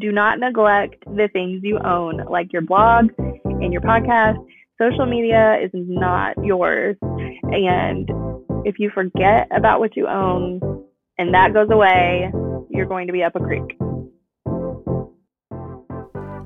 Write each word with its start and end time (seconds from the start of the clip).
Do 0.00 0.12
not 0.12 0.38
neglect 0.38 1.04
the 1.04 1.28
things 1.30 1.60
you 1.62 1.78
own, 1.78 2.24
like 2.30 2.54
your 2.54 2.62
blog 2.62 3.10
and 3.44 3.70
your 3.70 3.82
podcast. 3.82 4.42
Social 4.80 5.04
media 5.04 5.58
is 5.62 5.70
not 5.74 6.42
yours. 6.42 6.96
And 7.02 8.08
if 8.64 8.78
you 8.78 8.90
forget 8.94 9.46
about 9.54 9.78
what 9.78 9.98
you 9.98 10.08
own 10.08 10.86
and 11.18 11.34
that 11.34 11.52
goes 11.52 11.68
away, 11.70 12.32
you're 12.70 12.86
going 12.86 13.08
to 13.08 13.12
be 13.12 13.22
up 13.22 13.36
a 13.36 13.40
creek. 13.40 13.76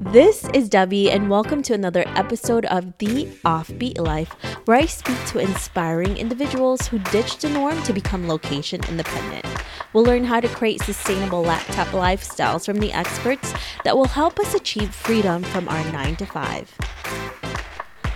This 0.00 0.48
is 0.52 0.68
Debbie, 0.68 1.12
and 1.12 1.30
welcome 1.30 1.62
to 1.62 1.75
another 1.75 2.02
episode 2.09 2.66
of 2.66 2.98
The 2.98 3.27
Offbeat 3.45 4.00
Life, 4.00 4.32
where 4.64 4.79
I 4.79 4.86
speak 4.86 5.25
to 5.27 5.39
inspiring 5.39 6.16
individuals 6.16 6.89
who 6.89 6.98
ditch 6.98 7.39
the 7.39 7.50
norm 7.50 7.80
to 7.84 7.93
become 7.93 8.27
location 8.27 8.80
independent. 8.89 9.46
We'll 9.95 10.04
learn 10.04 10.24
how 10.24 10.40
to 10.40 10.48
create 10.48 10.82
sustainable 10.82 11.42
laptop 11.42 11.86
lifestyles 11.88 12.66
from 12.66 12.80
the 12.80 12.93
experts 12.93 13.54
that 13.84 13.96
will 13.96 14.08
help 14.08 14.40
us 14.40 14.52
achieve 14.52 14.93
freedom 14.93 15.44
from 15.44 15.68
our 15.68 15.84
9 15.93 16.17
to 16.17 16.26
5. 16.26 17.43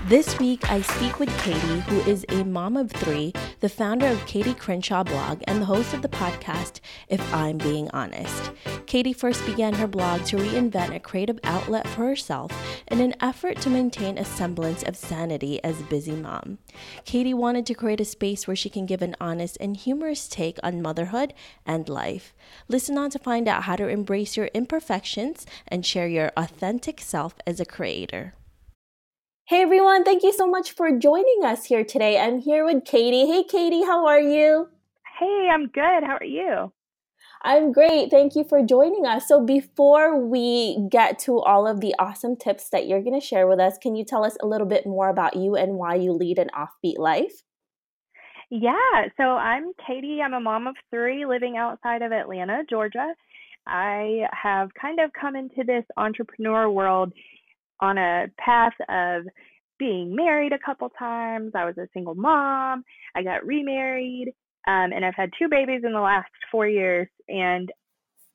This 0.07 0.39
week, 0.39 0.71
I 0.71 0.81
speak 0.81 1.19
with 1.19 1.29
Katie, 1.41 1.81
who 1.81 1.99
is 2.09 2.25
a 2.29 2.45
mom 2.45 2.77
of 2.77 2.91
three, 2.93 3.33
the 3.59 3.69
founder 3.69 4.07
of 4.07 4.25
Katie 4.27 4.55
Crenshaw 4.55 5.03
blog, 5.03 5.43
and 5.49 5.61
the 5.61 5.67
host 5.67 5.93
of 5.93 6.03
the 6.03 6.09
podcast, 6.09 6.79
If 7.09 7.35
I'm 7.35 7.59
Being 7.59 7.91
Honest. 7.91 8.53
Katie 8.87 9.13
first 9.13 9.45
began 9.45 9.75
her 9.75 9.89
blog 9.89 10.25
to 10.27 10.37
reinvent 10.37 10.95
a 10.95 11.01
creative 11.01 11.41
outlet 11.43 11.87
for 11.89 12.05
herself 12.05 12.53
in 12.87 13.01
an 13.01 13.17
effort 13.21 13.61
to 13.61 13.71
maintain 13.71 14.17
a 14.17 14.25
semblance 14.25 14.85
of 14.85 14.97
sanity 14.97 15.63
as 15.65 15.81
a 15.81 15.85
busy 15.85 16.15
mom. 16.15 16.59
Katie 17.05 17.35
wanted 17.35 17.67
to 17.67 17.75
create 17.75 18.01
a 18.01 18.05
space 18.05 18.47
where 18.47 18.57
she 18.57 18.71
can 18.71 18.87
give 18.87 19.03
an 19.03 19.17
honest 19.21 19.59
and 19.61 19.77
humorous 19.77 20.29
take 20.29 20.59
on 20.63 20.81
motherhood 20.81 21.35
and 21.67 21.89
life. 21.89 22.35
Listen 22.69 22.97
on 22.97 23.11
to 23.11 23.19
find 23.19 23.49
out 23.49 23.65
how 23.65 23.75
to 23.75 23.89
embrace 23.89 24.37
your 24.37 24.49
imperfections 24.55 25.45
and 25.67 25.85
share 25.85 26.09
your 26.09 26.31
authentic 26.37 27.01
self 27.01 27.35
as 27.47 27.59
a 27.59 27.67
creator. 27.67 28.35
Hey 29.49 29.63
everyone, 29.63 30.05
thank 30.05 30.23
you 30.23 30.31
so 30.35 30.47
much 30.47 30.73
for 30.73 30.93
joining 30.99 31.43
us 31.43 31.65
here 31.65 31.83
today. 31.83 32.21
I'm 32.21 32.39
here 32.39 32.67
with 32.67 32.85
Katie. 32.85 33.25
Hey 33.25 33.45
Katie, 33.45 33.83
how 33.83 34.07
are 34.07 34.21
you? 34.21 34.69
Hey, 35.19 35.49
I'm 35.51 35.69
good. 35.69 36.05
How 36.05 36.19
are 36.21 36.23
you? 36.23 36.71
I'm 37.41 37.73
great. 37.73 38.11
Thank 38.11 38.37
you 38.37 38.45
for 38.45 38.63
joining 38.63 39.07
us. 39.07 39.27
So, 39.27 39.43
before 39.43 40.23
we 40.23 40.87
get 40.91 41.19
to 41.21 41.41
all 41.41 41.67
of 41.67 41.81
the 41.81 41.95
awesome 41.99 42.37
tips 42.37 42.69
that 42.73 42.87
you're 42.87 43.01
going 43.01 43.19
to 43.19 43.27
share 43.27 43.47
with 43.47 43.59
us, 43.59 43.79
can 43.79 43.97
you 43.97 44.05
tell 44.05 44.23
us 44.23 44.37
a 44.43 44.47
little 44.47 44.67
bit 44.67 44.85
more 44.85 45.09
about 45.09 45.35
you 45.35 45.57
and 45.57 45.77
why 45.77 45.95
you 45.95 46.13
lead 46.13 46.39
an 46.39 46.51
offbeat 46.55 46.99
life? 46.99 47.43
Yeah, 48.51 49.07
so 49.17 49.23
I'm 49.23 49.73
Katie. 49.87 50.21
I'm 50.23 50.35
a 50.35 50.41
mom 50.41 50.67
of 50.67 50.77
three 50.91 51.25
living 51.25 51.57
outside 51.57 52.03
of 52.03 52.13
Atlanta, 52.13 52.65
Georgia. 52.69 53.15
I 53.67 54.27
have 54.31 54.69
kind 54.79 55.01
of 55.01 55.11
come 55.19 55.37
into 55.37 55.65
this 55.67 55.85
entrepreneur 55.97 56.69
world 56.69 57.15
on 57.81 57.99
a 57.99 58.27
path 58.39 58.75
of 58.89 59.25
being 59.79 60.15
married 60.15 60.53
a 60.53 60.59
couple 60.59 60.91
times. 60.99 61.53
I 61.55 61.65
was 61.65 61.79
a 61.79 61.89
single 61.93 62.15
mom. 62.15 62.85
I 63.15 63.23
got 63.23 63.47
remarried. 63.47 64.33
Um, 64.67 64.93
and 64.93 65.05
I've 65.05 65.15
had 65.15 65.31
two 65.39 65.49
babies 65.49 65.83
in 65.85 65.93
the 65.93 66.01
last 66.01 66.31
four 66.51 66.67
years 66.67 67.09
and 67.29 67.71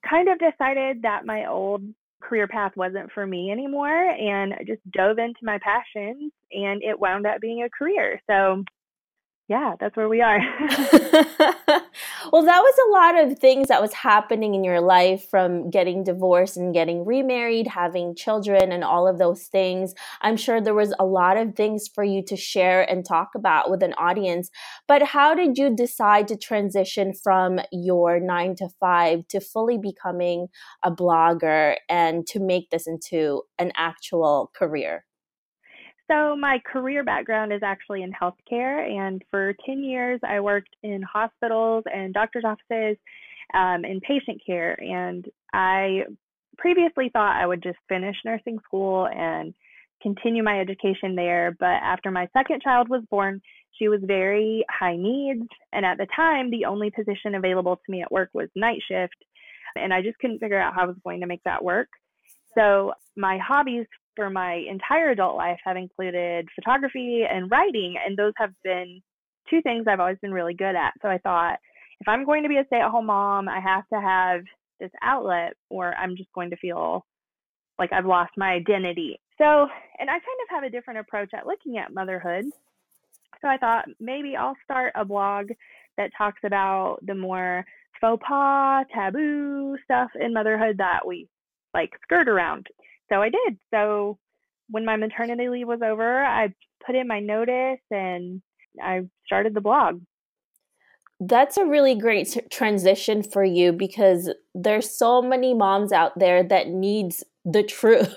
kind 0.10 0.30
of 0.30 0.40
decided 0.40 1.02
that 1.04 1.26
my 1.26 1.48
old 1.48 1.84
career 2.22 2.48
path 2.48 2.72
wasn't 2.76 3.12
for 3.12 3.28
me 3.28 3.52
anymore 3.52 4.10
and 4.10 4.54
I 4.54 4.64
just 4.66 4.82
dove 4.92 5.18
into 5.18 5.40
my 5.44 5.60
passions 5.60 6.32
and 6.52 6.82
it 6.82 6.98
wound 7.00 7.28
up 7.28 7.42
being 7.42 7.64
a 7.64 7.70
career. 7.70 8.22
So 8.30 8.64
yeah, 9.50 9.76
that's 9.78 9.98
where 9.98 10.08
we 10.08 10.22
are. 10.22 10.40
well, 12.32 12.44
that 12.44 12.62
was 12.62 12.76
a 12.88 12.92
lot 12.92 13.24
of 13.24 13.38
things 13.40 13.68
that 13.68 13.82
was 13.82 13.92
happening 13.94 14.56
in 14.56 14.64
your 14.64 14.80
life 14.80 15.28
from 15.30 15.70
getting 15.70 16.04
divorced 16.04 16.56
and 16.56 16.74
getting 16.74 17.06
remarried, 17.06 17.68
having 17.68 18.16
children, 18.16 18.72
and 18.72 18.84
all 18.84 19.06
of 19.06 19.18
those 19.18 19.44
things. 19.44 19.94
I'm 20.22 20.38
sure 20.38 20.62
there 20.62 20.74
was 20.74 20.94
a 20.98 21.06
lot 21.06 21.36
of 21.36 21.56
things 21.56 21.90
for 21.94 22.06
you 22.06 22.24
to 22.24 22.38
share 22.38 22.90
and 22.90 23.06
talk 23.06 23.32
about 23.36 23.70
with 23.70 23.84
an 23.84 23.94
audience. 23.98 24.50
But 24.88 25.04
how 25.04 25.36
did 25.36 25.58
you 25.58 25.76
decide 25.76 26.30
to 26.30 26.38
transition 26.38 27.14
from 27.14 27.60
your 27.72 28.22
nine 28.22 28.56
to 28.56 28.70
five 28.80 29.28
to 29.28 29.42
fully 29.42 29.78
becoming 29.78 30.48
a 30.84 30.92
blogger 30.92 31.76
and 31.90 32.26
to 32.28 32.40
make 32.40 32.70
this 32.70 32.88
into 32.88 33.44
an 33.60 33.74
actual 33.76 34.52
career? 34.56 35.04
So, 36.12 36.36
my 36.36 36.60
career 36.66 37.04
background 37.04 37.54
is 37.54 37.62
actually 37.64 38.04
in 38.04 38.12
healthcare, 38.12 38.90
and 38.90 39.24
for 39.32 39.56
10 39.66 39.84
years, 39.84 40.20
I 40.28 40.42
worked 40.42 40.76
in 40.84 41.02
hospitals 41.02 41.86
and 41.94 42.14
doctor's 42.14 42.44
offices 42.44 42.98
um, 43.54 43.86
in 43.86 44.02
patient 44.02 44.42
care. 44.46 44.80
And 44.82 45.26
I 45.54 46.04
previously 46.58 47.10
thought 47.12 47.42
I 47.42 47.46
would 47.46 47.64
just 47.64 47.78
finish 47.88 48.16
nursing 48.26 48.60
school 48.66 49.08
and 49.08 49.54
continue 50.02 50.44
my 50.44 50.60
education 50.60 51.16
there. 51.16 51.56
But 51.58 51.82
after 51.82 52.12
my 52.12 52.28
second 52.34 52.62
child 52.62 52.90
was 52.90 53.04
born, 53.10 53.42
she 53.80 53.88
was 53.88 54.02
very 54.04 54.66
high 54.70 54.98
needs. 54.98 55.48
And 55.72 55.86
at 55.86 55.98
the 55.98 56.08
time, 56.16 56.52
the 56.52 56.66
only 56.66 56.92
position 56.92 57.36
available 57.36 57.78
to 57.78 57.92
me 57.92 58.02
at 58.02 58.12
work 58.12 58.30
was 58.34 58.50
night 58.56 58.82
shift. 58.88 59.16
And 59.76 59.94
I 59.94 60.02
just 60.02 60.20
couldn't 60.20 60.40
figure 60.40 60.60
out 60.60 60.76
how 60.76 60.84
I 60.84 60.88
was 60.88 60.98
going 61.04 61.22
to 61.22 61.28
make 61.28 61.44
that 61.46 61.64
work. 61.64 61.88
So, 62.56 62.94
my 63.16 63.38
hobbies 63.38 63.86
for 64.16 64.30
my 64.30 64.54
entire 64.70 65.12
adult 65.12 65.36
life 65.36 65.60
have 65.64 65.78
included 65.78 66.48
photography 66.56 67.24
and 67.30 67.50
writing, 67.50 67.96
and 68.06 68.18
those 68.18 68.34
have 68.38 68.52
been 68.64 69.02
two 69.50 69.62
things 69.62 69.86
I've 69.88 70.00
always 70.00 70.18
been 70.22 70.34
really 70.34 70.54
good 70.54 70.76
at. 70.76 70.94
So 71.02 71.10
I 71.10 71.18
thought 71.18 71.58
if 72.00 72.08
I'm 72.08 72.26
going 72.26 72.44
to 72.44 72.50
be 72.50 72.58
a 72.58 72.66
stay 72.66 72.80
at 72.82 72.90
home 72.90 73.08
mom, 73.08 73.48
I 73.48 73.60
have 73.60 73.88
to 73.94 74.00
have 74.00 74.42
this 74.80 74.92
outlet, 75.02 75.54
or 75.70 75.96
I'm 75.96 76.18
just 76.18 76.32
going 76.34 76.50
to 76.50 76.58
feel 76.58 77.06
like 77.80 77.92
I've 77.94 78.06
lost 78.06 78.32
my 78.38 78.52
identity. 78.52 79.20
So, 79.38 79.46
and 80.00 80.10
I 80.10 80.14
kind 80.14 80.22
of 80.44 80.50
have 80.50 80.64
a 80.64 80.70
different 80.70 81.00
approach 81.00 81.32
at 81.34 81.48
looking 81.48 81.78
at 81.78 81.94
motherhood. 81.94 82.46
So 83.42 83.48
I 83.48 83.58
thought 83.58 83.86
maybe 84.00 84.36
I'll 84.36 84.58
start 84.64 84.94
a 84.96 85.06
blog 85.06 85.50
that 85.98 86.12
talks 86.18 86.40
about 86.46 87.00
the 87.06 87.16
more 87.16 87.66
faux 88.00 88.24
pas, 88.28 88.86
taboo 88.94 89.78
stuff 89.84 90.10
in 90.20 90.34
motherhood 90.34 90.78
that 90.78 91.06
we 91.06 91.28
like 91.74 91.92
skirt 92.04 92.28
around 92.28 92.68
so 93.14 93.22
I 93.22 93.30
did. 93.30 93.58
So 93.74 94.18
when 94.70 94.86
my 94.86 94.96
maternity 94.96 95.50
leave 95.50 95.68
was 95.68 95.82
over, 95.84 96.24
I 96.24 96.50
put 96.86 96.96
in 96.96 97.08
my 97.08 97.20
notice 97.20 97.82
and 97.92 98.42
I 98.82 99.02
started 99.26 99.54
the 99.54 99.62
blog. 99.62 100.02
That's 101.20 101.58
a 101.58 101.66
really 101.66 101.96
great 101.96 102.36
transition 102.52 103.24
for 103.24 103.44
you 103.44 103.72
because 103.72 104.34
there's 104.54 104.90
so 104.90 105.22
many 105.22 105.54
moms 105.54 105.92
out 105.92 106.18
there 106.18 106.44
that 106.44 106.68
needs 106.68 107.24
the 107.46 107.64
truth 107.80 108.16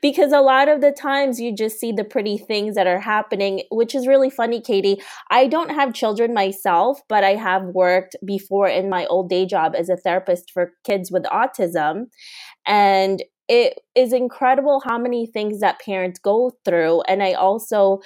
because 0.00 0.32
a 0.32 0.40
lot 0.40 0.68
of 0.68 0.80
the 0.80 0.92
times 0.92 1.40
you 1.40 1.54
just 1.54 1.78
see 1.78 1.92
the 1.92 2.04
pretty 2.04 2.38
things 2.38 2.76
that 2.76 2.86
are 2.86 3.00
happening 3.00 3.62
which 3.72 3.92
is 3.92 4.06
really 4.06 4.30
funny 4.30 4.60
Katie 4.60 5.00
I 5.32 5.48
don't 5.48 5.70
have 5.70 5.92
children 5.92 6.32
myself 6.32 7.00
but 7.08 7.24
I 7.24 7.34
have 7.34 7.64
worked 7.64 8.14
before 8.24 8.68
in 8.68 8.88
my 8.88 9.04
old 9.06 9.28
day 9.28 9.46
job 9.46 9.74
as 9.76 9.88
a 9.88 9.96
therapist 9.96 10.52
for 10.52 10.74
kids 10.84 11.10
with 11.10 11.24
autism 11.24 12.04
and 12.64 13.20
it 13.48 13.80
is 13.94 14.12
incredible 14.12 14.80
how 14.84 14.98
many 14.98 15.26
things 15.26 15.60
that 15.60 15.80
parents 15.80 16.18
go 16.18 16.52
through. 16.64 17.02
And 17.02 17.22
I 17.22 17.32
also 17.32 18.00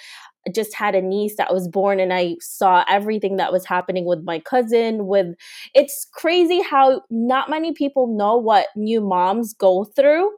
just 0.52 0.74
had 0.74 0.94
a 0.94 1.02
niece 1.02 1.36
that 1.36 1.52
was 1.52 1.68
born 1.68 2.00
and 2.00 2.12
I 2.12 2.36
saw 2.40 2.84
everything 2.88 3.36
that 3.36 3.52
was 3.52 3.64
happening 3.64 4.04
with 4.04 4.24
my 4.24 4.40
cousin 4.40 5.06
with 5.06 5.34
it's 5.72 6.06
crazy 6.12 6.60
how 6.62 7.02
not 7.10 7.48
many 7.48 7.72
people 7.72 8.16
know 8.16 8.36
what 8.36 8.66
new 8.74 9.00
moms 9.00 9.54
go 9.54 9.84
through 9.84 10.32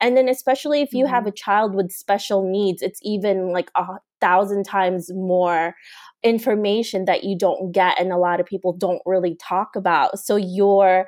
and 0.00 0.16
then 0.16 0.28
especially 0.28 0.80
if 0.80 0.92
you 0.92 1.06
mm-hmm. 1.06 1.14
have 1.14 1.26
a 1.26 1.32
child 1.32 1.74
with 1.74 1.90
special 1.90 2.48
needs 2.48 2.82
it's 2.82 3.00
even 3.02 3.52
like 3.52 3.70
a 3.74 3.84
thousand 4.20 4.64
times 4.64 5.10
more 5.12 5.74
information 6.22 7.04
that 7.04 7.24
you 7.24 7.36
don't 7.36 7.72
get 7.72 7.98
and 8.00 8.12
a 8.12 8.16
lot 8.16 8.40
of 8.40 8.46
people 8.46 8.72
don't 8.72 9.02
really 9.06 9.36
talk 9.40 9.74
about 9.76 10.18
so 10.18 10.36
your 10.36 11.06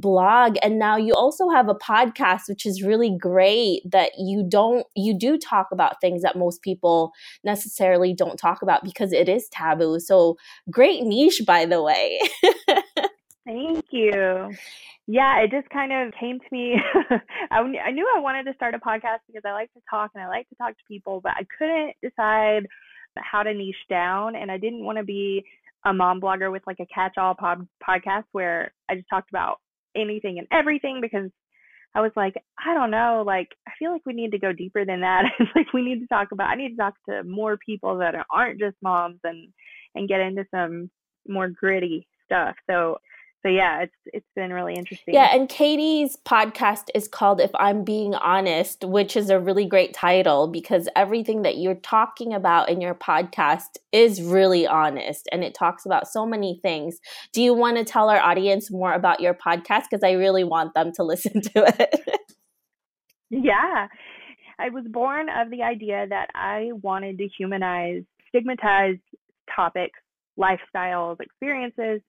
blog 0.00 0.56
and 0.62 0.78
now 0.78 0.96
you 0.96 1.14
also 1.14 1.48
have 1.48 1.68
a 1.68 1.74
podcast 1.74 2.48
which 2.48 2.66
is 2.66 2.82
really 2.82 3.16
great 3.16 3.82
that 3.84 4.12
you 4.18 4.44
don't 4.48 4.86
you 4.94 5.14
do 5.14 5.38
talk 5.38 5.68
about 5.72 6.00
things 6.00 6.22
that 6.22 6.36
most 6.36 6.62
people 6.62 7.12
necessarily 7.44 8.12
don't 8.12 8.36
talk 8.36 8.62
about 8.62 8.84
because 8.84 9.12
it 9.12 9.28
is 9.28 9.48
taboo. 9.50 9.98
So 10.00 10.36
great 10.70 11.02
niche 11.02 11.42
by 11.46 11.64
the 11.66 11.82
way. 11.82 12.20
Thank 13.44 13.86
you. 13.90 14.52
Yeah 15.06 15.40
it 15.40 15.50
just 15.50 15.68
kind 15.70 15.92
of 15.92 16.12
came 16.18 16.38
to 16.38 16.46
me. 16.52 16.80
I, 17.50 17.58
I 17.60 17.90
knew 17.90 18.06
i 18.16 18.20
wanted 18.20 18.44
to 18.44 18.54
start 18.54 18.74
a 18.74 18.78
podcast 18.78 19.20
because 19.26 19.42
i 19.46 19.52
like 19.52 19.72
to 19.72 19.80
talk 19.90 20.10
and 20.14 20.22
i 20.22 20.28
like 20.28 20.48
to 20.48 20.54
talk 20.56 20.70
to 20.70 20.84
people 20.86 21.20
but 21.22 21.32
i 21.32 21.46
couldn't 21.58 21.94
decide 22.02 22.66
how 23.16 23.42
to 23.42 23.52
niche 23.52 23.74
down 23.88 24.36
and 24.36 24.50
i 24.50 24.58
didn't 24.58 24.84
want 24.84 24.98
to 24.98 25.04
be 25.04 25.44
a 25.84 25.92
mom 25.92 26.20
blogger 26.20 26.50
with 26.50 26.62
like 26.66 26.80
a 26.80 26.86
catch-all 26.86 27.34
pod- 27.34 27.66
podcast 27.86 28.24
where 28.32 28.72
I 28.88 28.96
just 28.96 29.08
talked 29.08 29.30
about 29.30 29.58
anything 29.96 30.38
and 30.38 30.46
everything 30.52 31.00
because 31.00 31.30
I 31.94 32.00
was 32.00 32.12
like, 32.16 32.34
I 32.64 32.74
don't 32.74 32.90
know, 32.90 33.24
like 33.26 33.48
I 33.66 33.72
feel 33.78 33.92
like 33.92 34.04
we 34.04 34.12
need 34.12 34.32
to 34.32 34.38
go 34.38 34.52
deeper 34.52 34.84
than 34.84 35.00
that. 35.00 35.24
it's 35.38 35.50
like 35.54 35.72
we 35.72 35.82
need 35.82 36.00
to 36.00 36.06
talk 36.06 36.32
about 36.32 36.50
I 36.50 36.54
need 36.54 36.70
to 36.70 36.76
talk 36.76 36.94
to 37.08 37.24
more 37.24 37.56
people 37.56 37.98
that 37.98 38.14
aren't 38.30 38.60
just 38.60 38.76
moms 38.82 39.20
and 39.24 39.48
and 39.94 40.08
get 40.08 40.20
into 40.20 40.44
some 40.50 40.90
more 41.26 41.48
gritty 41.48 42.06
stuff. 42.24 42.54
So 42.68 42.98
so 43.42 43.48
yeah, 43.48 43.82
it's 43.82 43.94
it's 44.06 44.26
been 44.34 44.52
really 44.52 44.74
interesting. 44.74 45.14
Yeah, 45.14 45.28
and 45.32 45.48
Katie's 45.48 46.16
podcast 46.26 46.86
is 46.92 47.06
called 47.06 47.40
If 47.40 47.52
I'm 47.54 47.84
Being 47.84 48.14
Honest, 48.16 48.84
which 48.84 49.16
is 49.16 49.30
a 49.30 49.38
really 49.38 49.64
great 49.64 49.94
title 49.94 50.48
because 50.48 50.88
everything 50.96 51.42
that 51.42 51.56
you're 51.56 51.76
talking 51.76 52.34
about 52.34 52.68
in 52.68 52.80
your 52.80 52.94
podcast 52.94 53.78
is 53.92 54.20
really 54.20 54.66
honest 54.66 55.28
and 55.30 55.44
it 55.44 55.54
talks 55.54 55.86
about 55.86 56.08
so 56.08 56.26
many 56.26 56.58
things. 56.62 56.98
Do 57.32 57.40
you 57.40 57.54
want 57.54 57.76
to 57.76 57.84
tell 57.84 58.10
our 58.10 58.18
audience 58.18 58.72
more 58.72 58.92
about 58.92 59.20
your 59.20 59.34
podcast 59.34 59.84
because 59.88 60.02
I 60.02 60.12
really 60.12 60.44
want 60.44 60.74
them 60.74 60.90
to 60.96 61.02
listen 61.04 61.40
to 61.40 61.64
it? 61.78 62.00
yeah. 63.30 63.86
I 64.58 64.70
was 64.70 64.84
born 64.88 65.28
of 65.28 65.50
the 65.50 65.62
idea 65.62 66.06
that 66.08 66.30
I 66.34 66.70
wanted 66.82 67.18
to 67.18 67.28
humanize 67.38 68.02
stigmatized 68.30 69.00
topics, 69.54 70.00
lifestyles, 70.36 71.20
experiences 71.20 72.00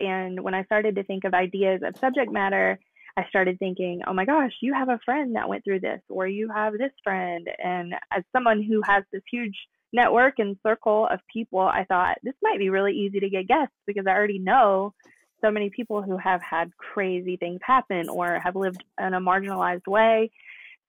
and 0.00 0.42
when 0.42 0.54
I 0.54 0.64
started 0.64 0.96
to 0.96 1.04
think 1.04 1.24
of 1.24 1.34
ideas 1.34 1.82
of 1.84 1.96
subject 1.98 2.30
matter, 2.32 2.78
I 3.16 3.24
started 3.28 3.58
thinking, 3.58 4.02
oh 4.06 4.12
my 4.12 4.24
gosh, 4.24 4.52
you 4.60 4.74
have 4.74 4.88
a 4.88 4.98
friend 5.04 5.36
that 5.36 5.48
went 5.48 5.64
through 5.64 5.80
this, 5.80 6.00
or 6.08 6.26
you 6.26 6.50
have 6.52 6.72
this 6.72 6.92
friend. 7.02 7.48
And 7.62 7.94
as 8.10 8.24
someone 8.32 8.62
who 8.62 8.82
has 8.84 9.04
this 9.12 9.22
huge 9.30 9.56
network 9.92 10.34
and 10.38 10.56
circle 10.66 11.06
of 11.10 11.20
people, 11.32 11.60
I 11.60 11.84
thought 11.84 12.18
this 12.22 12.34
might 12.42 12.58
be 12.58 12.70
really 12.70 12.92
easy 12.92 13.20
to 13.20 13.30
get 13.30 13.46
guests 13.46 13.74
because 13.86 14.06
I 14.08 14.12
already 14.12 14.40
know 14.40 14.94
so 15.40 15.50
many 15.50 15.70
people 15.70 16.02
who 16.02 16.16
have 16.16 16.42
had 16.42 16.76
crazy 16.76 17.36
things 17.36 17.60
happen 17.62 18.08
or 18.08 18.40
have 18.42 18.56
lived 18.56 18.82
in 18.98 19.14
a 19.14 19.20
marginalized 19.20 19.86
way. 19.86 20.30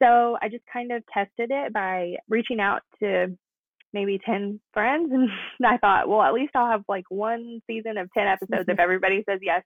So 0.02 0.38
I 0.42 0.50
just 0.50 0.64
kind 0.72 0.92
of 0.92 1.04
tested 1.08 1.52
it 1.52 1.74
by 1.74 2.16
reaching 2.28 2.60
out 2.60 2.82
to 3.00 3.38
maybe 3.96 4.20
10 4.24 4.60
friends. 4.74 5.12
And 5.12 5.30
I 5.66 5.78
thought, 5.78 6.08
well, 6.08 6.22
at 6.22 6.34
least 6.34 6.52
I'll 6.56 6.70
have 6.70 6.84
like 6.88 7.06
one 7.10 7.62
season 7.66 7.98
of 7.98 8.12
10 8.16 8.28
episodes 8.28 8.66
if 8.68 8.80
everybody 8.80 9.24
says 9.28 9.40
yes. 9.42 9.64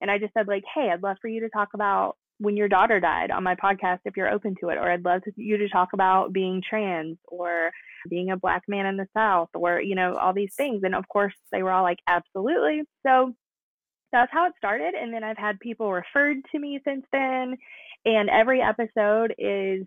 And 0.00 0.10
I 0.10 0.18
just 0.18 0.34
said, 0.34 0.46
like, 0.46 0.62
hey, 0.72 0.90
I'd 0.92 1.02
love 1.02 1.16
for 1.20 1.28
you 1.28 1.40
to 1.40 1.48
talk 1.48 1.70
about 1.74 2.16
when 2.38 2.56
your 2.56 2.68
daughter 2.68 3.00
died 3.00 3.30
on 3.30 3.42
my 3.42 3.54
podcast 3.54 4.00
if 4.04 4.16
you're 4.16 4.30
open 4.30 4.54
to 4.60 4.68
it. 4.68 4.76
Or 4.76 4.90
I'd 4.90 5.04
love 5.04 5.22
to, 5.22 5.32
you 5.36 5.56
to 5.56 5.68
talk 5.68 5.88
about 5.94 6.32
being 6.32 6.62
trans 6.68 7.16
or 7.26 7.70
being 8.10 8.30
a 8.30 8.36
black 8.36 8.62
man 8.68 8.86
in 8.86 8.96
the 8.96 9.08
South 9.16 9.48
or, 9.54 9.80
you 9.80 9.94
know, 9.94 10.14
all 10.14 10.34
these 10.34 10.54
things. 10.54 10.82
And 10.84 10.94
of 10.94 11.08
course, 11.08 11.34
they 11.50 11.62
were 11.62 11.72
all 11.72 11.82
like, 11.82 11.98
absolutely. 12.06 12.82
So 13.06 13.32
that's 14.12 14.32
how 14.32 14.46
it 14.46 14.52
started. 14.58 14.94
And 14.94 15.12
then 15.12 15.24
I've 15.24 15.38
had 15.38 15.58
people 15.58 15.90
referred 15.90 16.38
to 16.52 16.58
me 16.58 16.80
since 16.84 17.06
then. 17.12 17.56
And 18.04 18.28
every 18.28 18.60
episode 18.60 19.34
is 19.38 19.86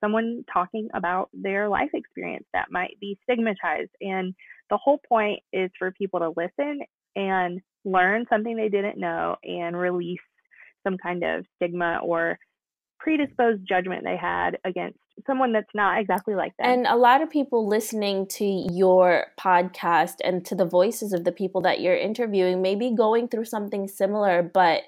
someone 0.00 0.44
talking 0.52 0.88
about 0.94 1.30
their 1.32 1.68
life 1.68 1.90
experience 1.94 2.46
that 2.52 2.70
might 2.70 2.96
be 3.00 3.18
stigmatized. 3.22 3.90
And 4.00 4.34
the 4.70 4.78
whole 4.78 5.00
point 5.08 5.40
is 5.52 5.70
for 5.78 5.92
people 5.92 6.20
to 6.20 6.32
listen 6.36 6.80
and 7.16 7.60
learn 7.84 8.26
something 8.30 8.56
they 8.56 8.68
didn't 8.68 8.98
know 8.98 9.36
and 9.42 9.76
release 9.76 10.18
some 10.84 10.96
kind 10.98 11.22
of 11.22 11.44
stigma 11.56 12.00
or 12.02 12.38
predisposed 12.98 13.66
judgment 13.68 14.04
they 14.04 14.16
had 14.16 14.58
against 14.64 14.98
someone 15.26 15.52
that's 15.52 15.74
not 15.74 16.00
exactly 16.00 16.34
like 16.34 16.52
that. 16.58 16.66
And 16.66 16.86
a 16.86 16.96
lot 16.96 17.22
of 17.22 17.30
people 17.30 17.68
listening 17.68 18.26
to 18.28 18.44
your 18.44 19.26
podcast 19.38 20.14
and 20.24 20.44
to 20.46 20.54
the 20.54 20.64
voices 20.64 21.12
of 21.12 21.24
the 21.24 21.32
people 21.32 21.60
that 21.62 21.80
you're 21.80 21.96
interviewing 21.96 22.62
may 22.62 22.74
be 22.74 22.94
going 22.94 23.28
through 23.28 23.46
something 23.46 23.88
similar, 23.88 24.42
but 24.42 24.82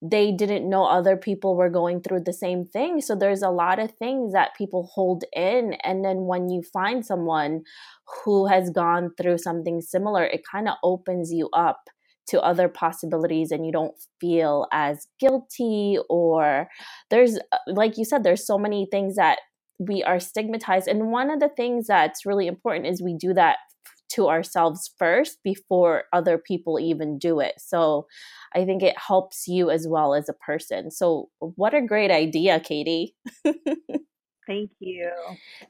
they 0.00 0.30
didn't 0.30 0.68
know 0.68 0.84
other 0.84 1.16
people 1.16 1.56
were 1.56 1.70
going 1.70 2.00
through 2.00 2.20
the 2.20 2.32
same 2.32 2.64
thing. 2.64 3.00
So 3.00 3.16
there's 3.16 3.42
a 3.42 3.50
lot 3.50 3.78
of 3.78 3.92
things 3.92 4.32
that 4.32 4.56
people 4.56 4.90
hold 4.92 5.24
in. 5.34 5.74
And 5.82 6.04
then 6.04 6.26
when 6.26 6.48
you 6.48 6.62
find 6.62 7.04
someone 7.04 7.62
who 8.24 8.46
has 8.46 8.70
gone 8.70 9.10
through 9.16 9.38
something 9.38 9.80
similar, 9.80 10.24
it 10.24 10.42
kind 10.50 10.68
of 10.68 10.74
opens 10.82 11.32
you 11.32 11.48
up 11.52 11.80
to 12.28 12.40
other 12.42 12.68
possibilities 12.68 13.50
and 13.50 13.64
you 13.64 13.72
don't 13.72 13.94
feel 14.20 14.66
as 14.70 15.08
guilty 15.18 15.98
or 16.10 16.68
there's 17.10 17.38
like 17.66 17.96
you 17.96 18.04
said 18.04 18.22
there's 18.22 18.46
so 18.46 18.58
many 18.58 18.86
things 18.90 19.16
that 19.16 19.38
we 19.78 20.02
are 20.02 20.20
stigmatized 20.20 20.88
and 20.88 21.10
one 21.12 21.30
of 21.30 21.40
the 21.40 21.48
things 21.48 21.86
that's 21.86 22.26
really 22.26 22.46
important 22.46 22.86
is 22.86 23.02
we 23.02 23.14
do 23.14 23.32
that 23.34 23.58
to 24.10 24.28
ourselves 24.28 24.90
first 24.98 25.38
before 25.44 26.04
other 26.12 26.38
people 26.38 26.80
even 26.80 27.18
do 27.18 27.40
it. 27.40 27.54
So 27.58 28.06
I 28.54 28.64
think 28.64 28.82
it 28.82 28.96
helps 28.98 29.46
you 29.46 29.70
as 29.70 29.86
well 29.86 30.14
as 30.14 30.28
a 30.28 30.32
person. 30.32 30.90
So, 30.90 31.28
what 31.40 31.74
a 31.74 31.82
great 31.82 32.10
idea, 32.10 32.58
Katie. 32.60 33.14
Thank 34.48 34.70
you. 34.80 35.12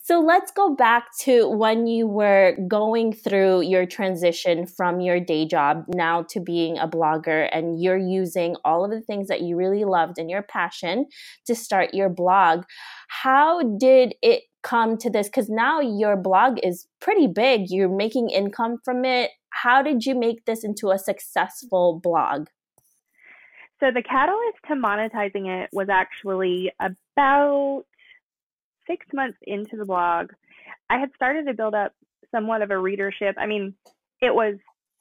So 0.01 0.21
let's 0.21 0.53
go 0.53 0.73
back 0.73 1.09
to 1.23 1.49
when 1.49 1.89
you 1.89 2.07
were 2.07 2.57
going 2.69 3.13
through 3.13 3.63
your 3.63 3.87
transition 3.87 4.69
from 4.69 5.01
your 5.01 5.19
day 5.19 5.47
job 5.47 5.85
now 5.89 6.23
to 6.31 6.39
being 6.39 6.79
a 6.79 6.87
blogger, 6.87 7.49
and 7.51 7.83
you're 7.83 7.99
using 7.99 8.55
all 8.65 8.85
of 8.85 8.93
the 8.93 9.01
things 9.01 9.27
that 9.27 9.41
you 9.41 9.57
really 9.57 9.85
loved 9.85 10.17
and 10.17 10.31
your 10.31 10.43
passion 10.43 11.07
to 11.47 11.57
start 11.57 11.93
your 11.93 12.09
blog. 12.09 12.63
How 13.09 13.63
did 13.79 14.15
it 14.23 14.43
come 14.63 14.97
to 14.99 15.11
this? 15.11 15.27
Because 15.27 15.51
now 15.51 15.81
your 15.81 16.17
blog 16.17 16.61
is 16.63 16.87
pretty 17.01 17.27
big, 17.27 17.71
you're 17.71 17.89
making 17.89 18.31
income 18.31 18.79
from 18.85 19.05
it. 19.05 19.33
How 19.51 19.83
did 19.83 20.07
you 20.07 20.15
make 20.15 20.45
this 20.45 20.63
into 20.63 20.93
a 20.93 21.01
successful 21.01 21.99
blog? 22.01 22.47
So, 23.81 23.87
the 23.93 24.03
catalyst 24.03 24.59
to 24.69 24.75
monetizing 24.75 25.49
it 25.65 25.71
was 25.73 25.89
actually 25.89 26.73
about 26.81 27.85
six 28.89 29.07
months 29.13 29.39
into 29.43 29.77
the 29.77 29.85
blog, 29.85 30.31
I 30.91 30.99
had 30.99 31.11
started 31.15 31.47
to 31.47 31.55
build 31.55 31.75
up 31.75 31.93
somewhat 32.35 32.63
of 32.63 32.71
a 32.71 32.79
readership. 32.79 33.37
I 33.39 33.47
mean, 33.47 33.75
it 34.21 34.35
was 34.35 34.57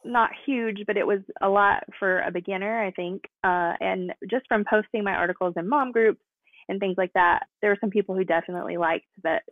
not 0.05 0.29
huge, 0.45 0.83
but 0.85 0.97
it 0.97 1.07
was 1.07 1.19
a 1.41 1.49
lot 1.49 1.83
for 1.99 2.19
a 2.21 2.31
beginner, 2.31 2.83
I 2.83 2.91
think. 2.91 3.23
Uh, 3.43 3.73
and 3.79 4.13
just 4.29 4.45
from 4.47 4.65
posting 4.69 5.03
my 5.03 5.13
articles 5.13 5.53
in 5.57 5.67
mom 5.67 5.91
groups 5.91 6.21
and 6.69 6.79
things 6.79 6.95
like 6.97 7.13
that, 7.13 7.47
there 7.61 7.71
were 7.71 7.77
some 7.81 7.89
people 7.89 8.15
who 8.15 8.23
definitely 8.23 8.77
liked 8.77 9.07
that 9.23 9.43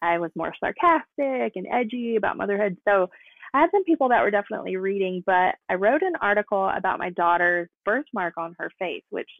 I 0.00 0.18
was 0.18 0.30
more 0.36 0.54
sarcastic 0.60 1.56
and 1.56 1.66
edgy 1.70 2.16
about 2.16 2.36
motherhood. 2.36 2.78
So 2.86 3.10
I 3.52 3.60
had 3.60 3.70
some 3.70 3.84
people 3.84 4.10
that 4.10 4.22
were 4.22 4.30
definitely 4.30 4.76
reading, 4.76 5.22
but 5.26 5.56
I 5.68 5.74
wrote 5.74 6.02
an 6.02 6.14
article 6.20 6.70
about 6.74 6.98
my 6.98 7.10
daughter's 7.10 7.68
birthmark 7.84 8.36
on 8.36 8.54
her 8.58 8.70
face, 8.78 9.02
which 9.10 9.30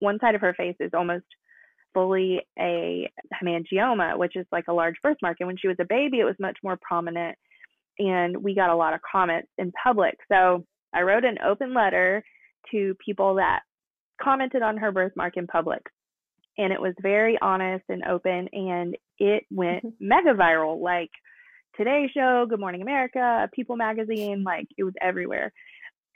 one 0.00 0.18
side 0.20 0.34
of 0.34 0.40
her 0.40 0.54
face 0.54 0.76
is 0.80 0.90
almost 0.92 1.24
fully 1.94 2.40
a 2.58 3.10
hemangioma, 3.32 4.18
which 4.18 4.36
is 4.36 4.46
like 4.52 4.64
a 4.68 4.74
large 4.74 4.96
birthmark. 5.02 5.38
And 5.40 5.46
when 5.46 5.56
she 5.56 5.68
was 5.68 5.76
a 5.80 5.86
baby, 5.88 6.20
it 6.20 6.24
was 6.24 6.36
much 6.38 6.58
more 6.62 6.78
prominent. 6.82 7.38
And 7.98 8.36
we 8.36 8.54
got 8.54 8.70
a 8.70 8.76
lot 8.76 8.92
of 8.92 9.00
comments 9.10 9.48
in 9.56 9.72
public. 9.82 10.16
So 10.30 10.64
I 10.92 11.02
wrote 11.02 11.24
an 11.24 11.38
open 11.46 11.72
letter 11.72 12.22
to 12.72 12.94
people 13.04 13.36
that 13.36 13.60
commented 14.20 14.62
on 14.62 14.76
her 14.78 14.92
birthmark 14.92 15.36
in 15.36 15.46
public. 15.46 15.82
And 16.58 16.72
it 16.72 16.80
was 16.80 16.94
very 17.00 17.38
honest 17.40 17.84
and 17.88 18.04
open. 18.04 18.48
And 18.52 18.96
it 19.18 19.44
went 19.50 19.84
mm-hmm. 19.84 20.08
mega 20.08 20.34
viral 20.34 20.80
like 20.80 21.10
Today 21.76 22.08
Show, 22.14 22.46
Good 22.48 22.60
Morning 22.60 22.82
America, 22.82 23.48
People 23.52 23.76
Magazine, 23.76 24.44
like 24.44 24.66
it 24.76 24.84
was 24.84 24.94
everywhere. 25.00 25.52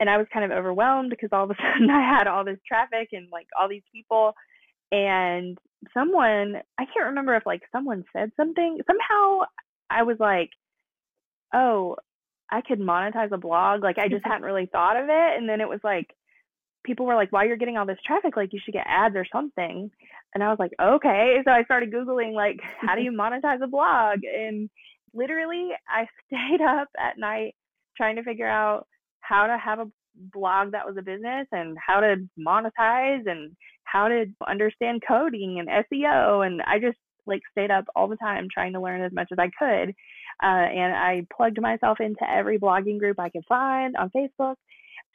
And 0.00 0.08
I 0.08 0.16
was 0.16 0.26
kind 0.32 0.44
of 0.44 0.56
overwhelmed 0.56 1.10
because 1.10 1.30
all 1.32 1.44
of 1.44 1.50
a 1.50 1.54
sudden 1.74 1.90
I 1.90 2.00
had 2.00 2.26
all 2.26 2.44
this 2.44 2.58
traffic 2.66 3.08
and 3.12 3.28
like 3.32 3.46
all 3.60 3.68
these 3.68 3.82
people 3.92 4.34
and 4.92 5.58
someone 5.94 6.56
i 6.78 6.84
can't 6.84 7.06
remember 7.06 7.34
if 7.36 7.46
like 7.46 7.62
someone 7.70 8.04
said 8.12 8.30
something 8.36 8.78
somehow 8.86 9.40
i 9.90 10.02
was 10.02 10.16
like 10.18 10.50
oh 11.54 11.96
i 12.50 12.60
could 12.60 12.80
monetize 12.80 13.32
a 13.32 13.38
blog 13.38 13.82
like 13.82 13.98
i 13.98 14.08
just 14.08 14.24
hadn't 14.24 14.42
really 14.42 14.66
thought 14.66 14.96
of 14.96 15.04
it 15.04 15.38
and 15.38 15.48
then 15.48 15.60
it 15.60 15.68
was 15.68 15.80
like 15.84 16.08
people 16.84 17.06
were 17.06 17.14
like 17.14 17.32
why 17.32 17.44
you're 17.44 17.56
getting 17.56 17.76
all 17.76 17.86
this 17.86 17.98
traffic 18.04 18.36
like 18.36 18.52
you 18.52 18.60
should 18.64 18.74
get 18.74 18.86
ads 18.86 19.14
or 19.14 19.26
something 19.30 19.90
and 20.34 20.42
i 20.42 20.48
was 20.48 20.58
like 20.58 20.72
okay 20.80 21.38
so 21.44 21.50
i 21.50 21.62
started 21.64 21.92
googling 21.92 22.32
like 22.32 22.58
how 22.80 22.94
do 22.94 23.02
you 23.02 23.12
monetize 23.18 23.62
a 23.62 23.66
blog? 23.66 24.20
and 24.24 24.70
literally 25.14 25.70
i 25.88 26.06
stayed 26.26 26.60
up 26.60 26.88
at 26.98 27.18
night 27.18 27.54
trying 27.96 28.16
to 28.16 28.22
figure 28.22 28.48
out 28.48 28.86
how 29.20 29.46
to 29.46 29.58
have 29.58 29.80
a 29.80 29.90
blog 30.32 30.72
that 30.72 30.86
was 30.86 30.96
a 30.96 31.02
business 31.02 31.46
and 31.52 31.76
how 31.78 32.00
to 32.00 32.16
monetize 32.38 33.28
and 33.28 33.56
how 33.84 34.08
to 34.08 34.26
understand 34.46 35.02
coding 35.06 35.58
and 35.58 35.68
SEO. 35.68 36.46
And 36.46 36.62
I 36.62 36.78
just 36.78 36.98
like 37.26 37.42
stayed 37.52 37.70
up 37.70 37.84
all 37.94 38.08
the 38.08 38.16
time 38.16 38.48
trying 38.52 38.72
to 38.72 38.80
learn 38.80 39.02
as 39.02 39.12
much 39.12 39.28
as 39.32 39.38
I 39.38 39.50
could. 39.58 39.94
Uh, 40.42 40.46
and 40.46 40.94
I 40.94 41.26
plugged 41.34 41.60
myself 41.60 42.00
into 42.00 42.28
every 42.28 42.58
blogging 42.58 42.98
group 42.98 43.18
I 43.18 43.28
could 43.28 43.44
find 43.48 43.96
on 43.96 44.10
Facebook 44.10 44.56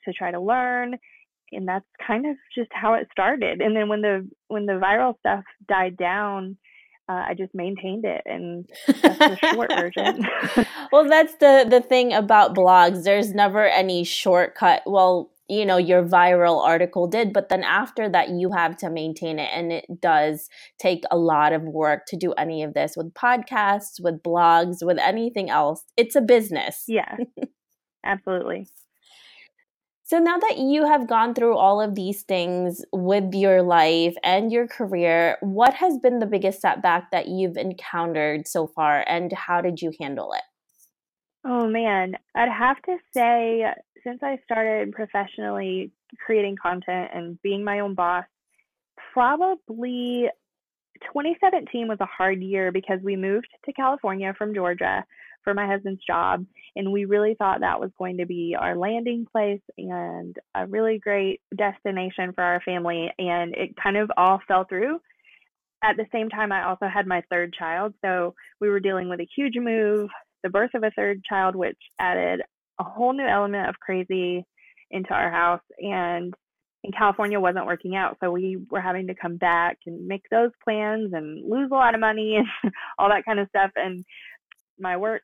to 0.06 0.14
try 0.14 0.32
to 0.32 0.40
learn. 0.40 0.98
And 1.52 1.68
that's 1.68 1.86
kind 2.06 2.26
of 2.26 2.36
just 2.56 2.70
how 2.74 2.94
it 2.96 3.08
started. 3.12 3.62
And 3.62 3.76
then 3.76 3.88
when 3.88 4.02
the 4.02 4.28
when 4.48 4.66
the 4.66 4.74
viral 4.74 5.18
stuff 5.20 5.44
died 5.68 5.98
down, 5.98 6.58
uh, 7.10 7.26
I 7.30 7.34
just 7.34 7.54
maintained 7.54 8.06
it, 8.06 8.22
and 8.26 8.70
that's 8.88 9.20
the 9.20 9.38
short 9.54 9.72
version. 9.72 10.26
well, 10.92 11.08
that's 11.08 11.36
the 11.36 11.66
the 11.70 11.82
thing 11.82 12.14
about 12.14 12.56
blogs. 12.56 13.04
There's 13.04 13.34
never 13.34 13.68
any 13.68 14.04
shortcut. 14.04 14.84
Well, 14.86 15.32
you 15.50 15.66
know, 15.66 15.78
your 15.78 16.04
viral 16.04 16.64
article 16.64 17.08
did, 17.08 17.34
but 17.34 17.50
then 17.50 17.64
after 17.64 18.08
that, 18.10 18.30
you 18.30 18.52
have 18.52 18.78
to 18.78 18.90
maintain 18.90 19.38
it, 19.38 19.50
and 19.54 19.74
it 19.74 19.86
does 20.00 20.50
take 20.80 21.04
a 21.12 21.18
lot 21.18 21.52
of 21.52 21.64
work 21.64 22.06
to 22.08 22.18
do 22.18 22.32
any 22.34 22.64
of 22.64 22.74
this 22.74 22.96
with 22.96 23.14
podcasts, 23.14 24.02
with 24.02 24.24
blogs, 24.24 24.78
with 24.82 24.98
anything 24.98 25.50
else. 25.50 25.84
It's 25.98 26.16
a 26.16 26.22
business. 26.22 26.86
Yeah, 26.88 27.18
absolutely. 28.06 28.68
So 30.14 30.20
now 30.20 30.38
that 30.38 30.60
you 30.60 30.86
have 30.86 31.08
gone 31.08 31.34
through 31.34 31.58
all 31.58 31.82
of 31.82 31.96
these 31.96 32.22
things 32.22 32.86
with 32.92 33.34
your 33.34 33.64
life 33.64 34.14
and 34.24 34.52
your 34.52 34.68
career, 34.68 35.40
what 35.42 35.74
has 35.74 35.98
been 35.98 36.20
the 36.20 36.28
biggest 36.28 36.62
setback 36.62 37.10
that 37.10 37.30
you've 37.30 37.58
encountered 37.58 38.48
so 38.48 38.68
far 38.68 39.04
and 39.08 39.34
how 39.34 39.60
did 39.60 39.82
you 39.82 39.92
handle 40.00 40.34
it? 40.34 40.44
Oh 41.44 41.68
man, 41.68 42.14
I'd 42.36 42.48
have 42.48 42.80
to 42.84 42.98
say 43.12 43.66
since 44.04 44.20
I 44.22 44.38
started 44.44 44.92
professionally 44.92 45.92
creating 46.24 46.58
content 46.62 47.10
and 47.12 47.42
being 47.42 47.64
my 47.64 47.80
own 47.80 47.96
boss, 47.96 48.26
probably 49.14 50.30
2017 51.02 51.88
was 51.88 51.98
a 52.02 52.06
hard 52.06 52.40
year 52.40 52.72
because 52.72 53.00
we 53.02 53.16
moved 53.16 53.48
to 53.66 53.74
California 53.74 54.36
from 54.38 54.54
Georgia 54.54 55.04
for 55.44 55.54
my 55.54 55.68
husband's 55.68 56.04
job. 56.06 56.46
And 56.76 56.92
we 56.92 57.06
really 57.06 57.36
thought 57.38 57.60
that 57.62 57.80
was 57.80 57.92
going 57.98 58.18
to 58.18 58.26
be 58.26 58.56
our 58.60 58.76
landing 58.76 59.26
place 59.32 59.62
and 59.78 60.36
a 60.56 60.66
really 60.68 61.00
great 61.00 61.42
destination 61.56 62.34
for 62.34 62.44
our 62.44 62.62
family. 62.62 63.12
And 63.20 63.54
it 63.56 63.76
kind 63.82 63.98
of 63.98 64.12
all 64.18 64.42
fell 64.48 64.66
through. 64.66 65.00
At 65.84 65.98
the 65.98 66.06
same 66.12 66.30
time, 66.30 66.52
I 66.52 66.66
also 66.66 66.88
had 66.88 67.08
my 67.08 67.22
third 67.30 67.54
child. 67.54 67.94
So 68.04 68.34
we 68.62 68.70
were 68.70 68.80
dealing 68.80 69.10
with 69.10 69.20
a 69.20 69.28
huge 69.36 69.56
move, 69.58 70.10
the 70.44 70.50
birth 70.50 70.72
of 70.74 70.84
a 70.84 70.92
third 70.92 71.22
child, 71.28 71.56
which 71.56 71.78
added 72.00 72.42
a 72.80 72.84
whole 72.84 73.14
new 73.14 73.28
element 73.28 73.70
of 73.70 73.80
crazy 73.80 74.46
into 74.92 75.14
our 75.14 75.30
house. 75.30 75.62
And 75.80 76.34
in 76.84 76.92
California 76.92 77.40
wasn't 77.40 77.66
working 77.66 77.96
out. 77.96 78.18
So 78.22 78.32
we 78.32 78.58
were 78.70 78.82
having 78.82 79.08
to 79.08 79.16
come 79.16 79.38
back 79.38 79.78
and 79.86 80.06
make 80.06 80.24
those 80.30 80.52
plans 80.64 81.14
and 81.14 81.50
lose 81.50 81.70
a 81.72 81.76
lot 81.76 81.94
of 81.94 82.02
money 82.02 82.36
and 82.64 82.74
all 82.98 83.10
that 83.10 83.26
kind 83.26 83.40
of 83.40 83.48
stuff. 83.50 83.72
And 83.76 84.06
my 84.84 84.98
work 84.98 85.24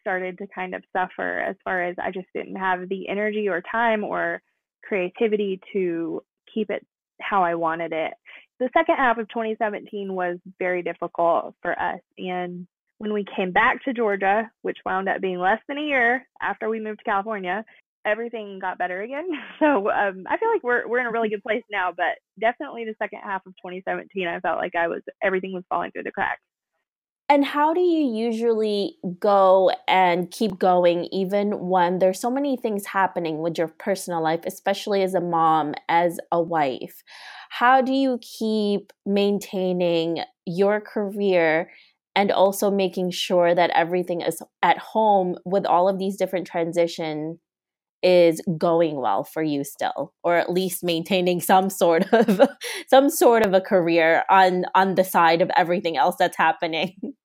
started 0.00 0.38
to 0.38 0.46
kind 0.54 0.74
of 0.74 0.82
suffer 0.96 1.40
as 1.40 1.56
far 1.64 1.82
as 1.82 1.96
I 2.02 2.10
just 2.10 2.28
didn't 2.34 2.56
have 2.56 2.88
the 2.88 3.08
energy 3.08 3.48
or 3.48 3.62
time 3.70 4.04
or 4.04 4.40
creativity 4.82 5.60
to 5.74 6.22
keep 6.54 6.70
it 6.70 6.86
how 7.20 7.42
I 7.42 7.54
wanted 7.54 7.92
it. 7.92 8.12
The 8.60 8.70
second 8.72 8.96
half 8.96 9.18
of 9.18 9.28
2017 9.28 10.14
was 10.14 10.38
very 10.58 10.82
difficult 10.82 11.54
for 11.60 11.72
us. 11.78 12.00
And 12.16 12.66
when 12.98 13.12
we 13.12 13.24
came 13.36 13.52
back 13.52 13.82
to 13.84 13.92
Georgia, 13.92 14.50
which 14.62 14.78
wound 14.86 15.08
up 15.08 15.20
being 15.20 15.38
less 15.38 15.60
than 15.68 15.78
a 15.78 15.82
year 15.82 16.26
after 16.40 16.68
we 16.68 16.80
moved 16.80 17.00
to 17.00 17.04
California, 17.04 17.64
everything 18.06 18.58
got 18.58 18.78
better 18.78 19.02
again. 19.02 19.28
So 19.58 19.90
um, 19.90 20.24
I 20.28 20.38
feel 20.38 20.50
like 20.50 20.62
we're 20.62 20.88
we're 20.88 21.00
in 21.00 21.06
a 21.06 21.12
really 21.12 21.28
good 21.28 21.42
place 21.42 21.62
now, 21.70 21.92
but 21.94 22.16
definitely 22.40 22.86
the 22.86 22.94
second 22.98 23.20
half 23.22 23.44
of 23.46 23.52
2017, 23.56 24.26
I 24.26 24.40
felt 24.40 24.58
like 24.58 24.74
I 24.74 24.88
was 24.88 25.02
everything 25.22 25.52
was 25.52 25.64
falling 25.68 25.90
through 25.90 26.04
the 26.04 26.10
cracks. 26.10 26.40
And 27.30 27.44
how 27.46 27.74
do 27.74 27.80
you 27.82 28.14
usually 28.16 28.98
go 29.20 29.72
and 29.88 30.30
keep 30.30 30.58
going 30.60 31.06
even 31.06 31.68
when 31.70 32.00
there's 32.00 32.20
so 32.20 32.30
many 32.30 32.56
things 32.58 32.86
happening 32.86 33.40
with 33.40 33.58
your 33.58 33.68
personal 33.68 34.22
life, 34.22 34.42
especially 34.46 35.02
as 35.04 35.14
a 35.14 35.22
mom, 35.22 35.74
as 35.90 36.20
a 36.32 36.42
wife? 36.42 37.02
How 37.50 37.82
do 37.82 37.92
you 37.94 38.20
keep 38.22 38.92
maintaining 39.06 40.20
your 40.46 40.80
career 40.82 41.72
and 42.16 42.32
also 42.32 42.70
making 42.70 43.12
sure 43.12 43.56
that 43.56 43.72
everything 43.72 44.22
is 44.22 44.42
at 44.62 44.78
home 44.78 45.36
with 45.46 45.66
all 45.66 45.88
of 45.90 45.98
these 46.00 46.18
different 46.18 46.48
transition 46.48 47.40
is 48.02 48.42
going 48.58 48.96
well 48.96 49.24
for 49.24 49.42
you 49.42 49.64
still 49.64 50.14
or 50.24 50.36
at 50.36 50.50
least 50.52 50.84
maintaining 50.84 51.40
some 51.42 51.70
sort 51.70 52.12
of 52.14 52.42
some 52.88 53.10
sort 53.10 53.46
of 53.46 53.54
a 53.54 53.62
career 53.62 54.24
on 54.30 54.64
on 54.76 54.96
the 54.96 55.04
side 55.04 55.42
of 55.42 55.50
everything 55.56 55.98
else 55.98 56.16
that's 56.18 56.38
happening 56.38 56.96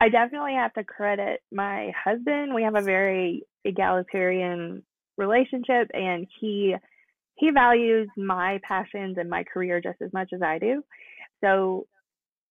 I 0.00 0.08
definitely 0.08 0.54
have 0.54 0.72
to 0.74 0.84
credit 0.84 1.40
my 1.52 1.92
husband. 2.04 2.54
We 2.54 2.62
have 2.62 2.76
a 2.76 2.82
very 2.82 3.42
egalitarian 3.64 4.82
relationship 5.16 5.90
and 5.92 6.26
he 6.40 6.76
he 7.34 7.50
values 7.50 8.08
my 8.16 8.60
passions 8.66 9.16
and 9.18 9.30
my 9.30 9.44
career 9.44 9.80
just 9.80 10.00
as 10.00 10.12
much 10.12 10.30
as 10.32 10.42
I 10.42 10.58
do. 10.58 10.82
So 11.42 11.86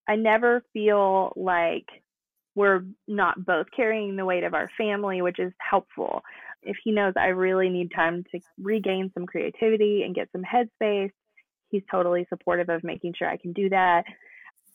I 0.08 0.16
never 0.16 0.64
feel 0.72 1.34
like 1.36 1.86
we're 2.56 2.86
not 3.08 3.46
both 3.46 3.68
carrying 3.76 4.16
the 4.16 4.26
weight 4.26 4.44
of 4.44 4.54
our 4.54 4.70
family, 4.78 5.22
which 5.22 5.40
is 5.40 5.52
helpful. 5.60 6.22
If 6.64 6.78
he 6.84 6.92
knows 6.92 7.14
I 7.18 7.28
really 7.28 7.70
need 7.70 7.92
time 7.96 8.24
to 8.32 8.40
regain 8.62 9.12
some 9.14 9.26
creativity 9.26 10.04
and 10.04 10.16
get 10.16 10.30
some 10.32 10.44
headspace, 10.44 11.12
he's 11.70 11.84
totally 11.92 12.26
supportive 12.30 12.70
of 12.70 12.84
making 12.84 13.14
sure 13.18 13.30
I 13.30 13.38
can 13.38 13.54
do 13.54 13.70
that. 13.70 14.04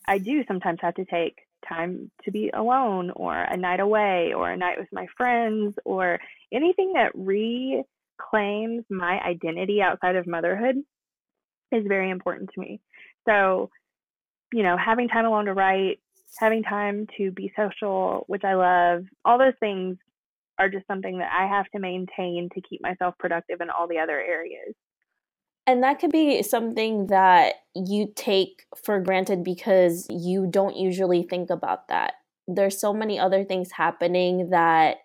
I 0.07 0.19
do 0.19 0.45
sometimes 0.47 0.79
have 0.83 0.95
to 0.95 1.05
take 1.07 1.37
time 1.69 2.11
to 2.25 2.31
be 2.31 2.51
alone 2.55 3.11
or 3.15 3.37
a 3.37 3.57
night 3.57 3.81
away 3.81 4.33
or 4.35 4.51
a 4.51 4.57
night 4.57 4.79
with 4.79 4.89
my 4.93 5.07
friends 5.17 5.75
or 5.85 6.19
anything 6.53 6.93
that 6.95 7.13
reclaims 7.15 8.85
my 8.91 9.21
identity 9.21 9.81
outside 9.83 10.17
of 10.17 10.27
motherhood 10.27 10.77
is 11.73 11.85
very 11.87 12.11
important 12.11 12.51
to 12.55 12.61
me. 12.61 12.81
So, 13.29 13.71
you 14.53 14.63
know, 14.63 14.77
having 14.77 15.09
time 15.09 15.25
alone 15.25 15.47
to 15.47 15.55
write, 15.55 16.01
having 16.39 16.63
time 16.63 17.07
to 17.19 17.31
be 17.31 17.53
social, 17.57 18.25
which 18.27 18.45
I 18.45 18.55
love, 18.55 19.05
all 19.25 19.39
those 19.39 19.55
things 19.61 19.97
are 20.59 20.69
just 20.69 20.87
something 20.87 21.19
that 21.19 21.31
I 21.33 21.47
have 21.49 21.67
to 21.71 21.79
maintain 21.79 22.49
to 22.55 22.61
keep 22.69 22.83
myself 22.83 23.15
productive 23.19 23.61
in 23.61 23.71
all 23.71 23.89
the 23.89 23.99
other 23.99 24.21
areas. 24.21 24.75
And 25.67 25.83
that 25.83 26.01
could 26.01 26.11
be 26.11 26.43
something 26.43 27.07
that 27.07 27.55
you 27.75 28.13
take 28.17 28.65
for 28.85 29.01
granted 29.01 29.45
because 29.45 30.07
you 30.11 30.47
don't 30.51 30.77
usually 30.77 31.23
think 31.23 31.51
about 31.51 31.89
that. 31.89 32.15
There's 32.49 32.81
so 32.81 32.93
many 32.93 33.19
other 33.19 33.45
things 33.45 33.71
happening 33.71 34.51
that 34.51 34.97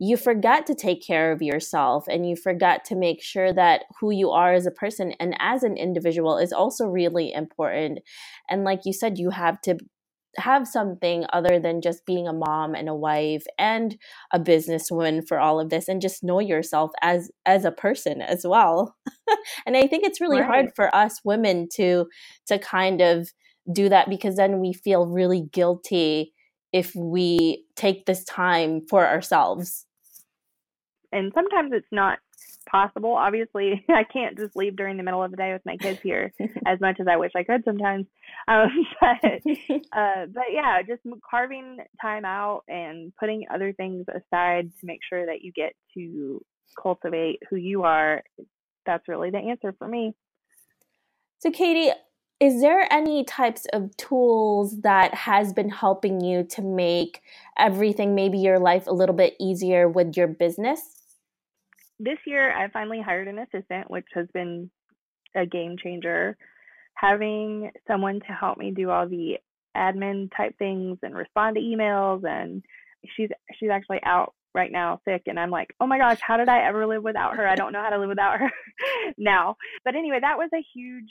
you 0.00 0.16
forget 0.16 0.64
to 0.66 0.74
take 0.74 1.04
care 1.04 1.32
of 1.32 1.42
yourself 1.42 2.06
and 2.08 2.26
you 2.28 2.36
forget 2.36 2.84
to 2.84 2.94
make 2.94 3.20
sure 3.22 3.52
that 3.52 3.84
who 4.00 4.10
you 4.10 4.30
are 4.30 4.54
as 4.54 4.64
a 4.64 4.70
person 4.70 5.12
and 5.18 5.36
as 5.40 5.62
an 5.62 5.76
individual 5.76 6.38
is 6.38 6.52
also 6.52 6.86
really 6.86 7.32
important. 7.32 7.98
And 8.48 8.64
like 8.64 8.80
you 8.84 8.92
said, 8.92 9.18
you 9.18 9.30
have 9.30 9.60
to 9.62 9.76
have 10.38 10.66
something 10.66 11.26
other 11.32 11.58
than 11.58 11.80
just 11.80 12.06
being 12.06 12.26
a 12.28 12.32
mom 12.32 12.74
and 12.74 12.88
a 12.88 12.94
wife 12.94 13.44
and 13.58 13.96
a 14.32 14.40
businesswoman 14.40 15.26
for 15.26 15.38
all 15.38 15.60
of 15.60 15.70
this 15.70 15.88
and 15.88 16.00
just 16.00 16.22
know 16.22 16.40
yourself 16.40 16.90
as 17.02 17.30
as 17.46 17.64
a 17.64 17.72
person 17.72 18.22
as 18.22 18.46
well 18.46 18.96
and 19.66 19.76
i 19.76 19.86
think 19.86 20.04
it's 20.04 20.20
really 20.20 20.40
right. 20.40 20.46
hard 20.46 20.70
for 20.74 20.94
us 20.94 21.20
women 21.24 21.68
to 21.72 22.06
to 22.46 22.58
kind 22.58 23.00
of 23.00 23.30
do 23.72 23.88
that 23.88 24.08
because 24.08 24.36
then 24.36 24.60
we 24.60 24.72
feel 24.72 25.06
really 25.06 25.48
guilty 25.52 26.32
if 26.72 26.94
we 26.94 27.64
take 27.76 28.06
this 28.06 28.24
time 28.24 28.80
for 28.88 29.06
ourselves 29.06 29.86
and 31.12 31.32
sometimes 31.34 31.72
it's 31.72 31.88
not 31.90 32.18
possible. 32.70 33.12
Obviously, 33.14 33.84
I 33.88 34.04
can't 34.04 34.38
just 34.38 34.56
leave 34.56 34.76
during 34.76 34.96
the 34.96 35.02
middle 35.02 35.22
of 35.22 35.30
the 35.30 35.36
day 35.36 35.52
with 35.52 35.62
my 35.64 35.76
kids 35.76 36.00
here 36.02 36.32
as 36.66 36.80
much 36.80 37.00
as 37.00 37.06
I 37.08 37.16
wish 37.16 37.32
I 37.36 37.44
could 37.44 37.64
sometimes. 37.64 38.06
Um, 38.46 38.68
but, 39.00 39.24
uh, 39.92 40.26
but 40.32 40.44
yeah, 40.52 40.82
just 40.82 41.02
carving 41.28 41.78
time 42.00 42.24
out 42.24 42.62
and 42.68 43.12
putting 43.18 43.44
other 43.52 43.72
things 43.72 44.06
aside 44.08 44.70
to 44.80 44.86
make 44.86 45.00
sure 45.08 45.26
that 45.26 45.42
you 45.42 45.52
get 45.52 45.72
to 45.94 46.44
cultivate 46.80 47.40
who 47.50 47.56
you 47.56 47.82
are. 47.82 48.22
That's 48.86 49.08
really 49.08 49.30
the 49.30 49.38
answer 49.38 49.74
for 49.78 49.88
me. 49.88 50.14
So, 51.40 51.50
Katie, 51.50 51.92
is 52.40 52.60
there 52.60 52.90
any 52.92 53.24
types 53.24 53.66
of 53.72 53.96
tools 53.96 54.80
that 54.82 55.12
has 55.12 55.52
been 55.52 55.70
helping 55.70 56.20
you 56.20 56.44
to 56.44 56.62
make 56.62 57.20
everything 57.58 58.14
maybe 58.14 58.38
your 58.38 58.58
life 58.58 58.86
a 58.86 58.92
little 58.92 59.14
bit 59.14 59.34
easier 59.40 59.88
with 59.88 60.16
your 60.16 60.28
business 60.28 60.97
this 61.98 62.18
year 62.26 62.56
I 62.56 62.68
finally 62.68 63.00
hired 63.00 63.28
an 63.28 63.38
assistant, 63.38 63.90
which 63.90 64.06
has 64.14 64.26
been 64.32 64.70
a 65.34 65.46
game 65.46 65.76
changer. 65.82 66.36
Having 66.94 67.70
someone 67.86 68.20
to 68.20 68.32
help 68.32 68.58
me 68.58 68.72
do 68.72 68.90
all 68.90 69.08
the 69.08 69.38
admin 69.76 70.30
type 70.36 70.56
things 70.58 70.98
and 71.02 71.14
respond 71.14 71.56
to 71.56 71.62
emails 71.62 72.24
and 72.28 72.64
she's 73.16 73.28
she's 73.58 73.70
actually 73.70 74.00
out 74.02 74.34
right 74.54 74.72
now 74.72 75.00
sick 75.04 75.22
and 75.26 75.38
I'm 75.38 75.50
like, 75.50 75.68
"Oh 75.80 75.86
my 75.86 75.98
gosh, 75.98 76.18
how 76.20 76.36
did 76.36 76.48
I 76.48 76.64
ever 76.64 76.86
live 76.86 77.02
without 77.02 77.36
her? 77.36 77.46
I 77.46 77.54
don't 77.54 77.72
know 77.72 77.82
how 77.82 77.90
to 77.90 77.98
live 77.98 78.08
without 78.08 78.40
her 78.40 78.50
now." 79.18 79.56
But 79.84 79.94
anyway, 79.94 80.18
that 80.20 80.38
was 80.38 80.50
a 80.54 80.64
huge 80.74 81.10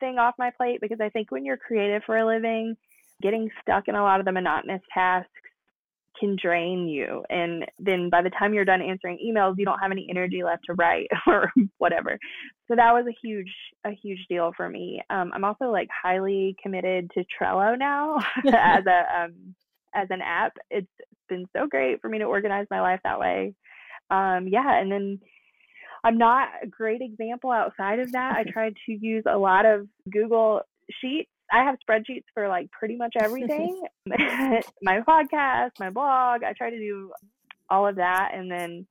thing 0.00 0.18
off 0.18 0.34
my 0.38 0.50
plate 0.50 0.80
because 0.80 1.00
I 1.00 1.08
think 1.08 1.30
when 1.30 1.44
you're 1.44 1.56
creative 1.56 2.02
for 2.04 2.18
a 2.18 2.26
living, 2.26 2.76
getting 3.22 3.50
stuck 3.62 3.88
in 3.88 3.94
a 3.94 4.02
lot 4.02 4.20
of 4.20 4.26
the 4.26 4.32
monotonous 4.32 4.82
tasks 4.92 5.30
can 6.18 6.36
drain 6.40 6.88
you. 6.88 7.24
And 7.30 7.64
then 7.78 8.10
by 8.10 8.22
the 8.22 8.30
time 8.30 8.54
you're 8.54 8.64
done 8.64 8.82
answering 8.82 9.18
emails 9.24 9.54
you 9.58 9.64
don't 9.64 9.78
have 9.78 9.90
any 9.90 10.06
energy 10.10 10.42
left 10.42 10.64
to 10.66 10.74
write 10.74 11.08
or 11.26 11.52
whatever. 11.78 12.18
So 12.68 12.76
that 12.76 12.92
was 12.92 13.06
a 13.08 13.26
huge 13.26 13.52
a 13.84 13.90
huge 13.90 14.20
deal 14.28 14.52
for 14.56 14.68
me. 14.68 15.02
Um, 15.10 15.32
i'm 15.34 15.44
also 15.44 15.66
like 15.66 15.88
highly 15.90 16.56
committed 16.62 17.10
to 17.14 17.24
trello 17.24 17.78
now 17.78 18.18
as 18.46 18.84
a 18.86 19.22
um, 19.22 19.54
as 19.94 20.08
an 20.10 20.20
app. 20.22 20.56
It's 20.70 20.86
been 21.28 21.46
so 21.56 21.66
great 21.66 22.00
for 22.00 22.08
me 22.08 22.18
to 22.18 22.24
organize 22.24 22.66
my 22.70 22.80
life 22.80 23.00
that 23.04 23.20
way. 23.20 23.54
Um, 24.10 24.46
yeah 24.48 24.80
and 24.80 24.92
then 24.92 25.18
i'm 26.04 26.18
not 26.18 26.48
a 26.62 26.66
great 26.66 27.00
example 27.00 27.50
outside 27.50 27.98
of 27.98 28.12
that. 28.12 28.36
I 28.36 28.44
tried 28.44 28.74
to 28.86 28.92
use 28.92 29.24
a 29.26 29.38
lot 29.38 29.66
of 29.66 29.88
google 30.12 30.60
sheets 31.00 31.30
I 31.52 31.64
have 31.64 31.76
spreadsheets 31.88 32.24
for 32.32 32.48
like 32.48 32.70
pretty 32.70 32.96
much 32.96 33.14
everything. 33.18 33.82
my 34.06 35.00
podcast, 35.00 35.72
my 35.78 35.90
blog, 35.90 36.42
I 36.42 36.52
try 36.56 36.70
to 36.70 36.78
do 36.78 37.12
all 37.70 37.86
of 37.86 37.96
that 37.96 38.30
and 38.34 38.50
then 38.50 38.86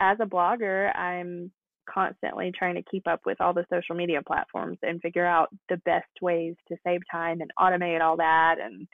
as 0.00 0.16
a 0.20 0.24
blogger, 0.24 0.96
I'm 0.96 1.52
constantly 1.92 2.52
trying 2.56 2.74
to 2.76 2.82
keep 2.90 3.06
up 3.06 3.20
with 3.26 3.40
all 3.40 3.52
the 3.52 3.66
social 3.72 3.94
media 3.94 4.22
platforms 4.26 4.78
and 4.82 5.00
figure 5.00 5.26
out 5.26 5.48
the 5.68 5.76
best 5.78 6.08
ways 6.22 6.54
to 6.68 6.76
save 6.86 7.00
time 7.10 7.40
and 7.40 7.50
automate 7.58 8.00
all 8.00 8.16
that 8.16 8.56
and 8.60 8.86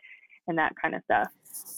and 0.48 0.58
that 0.58 0.72
kind 0.80 0.94
of 0.94 1.02
stuff. 1.04 1.28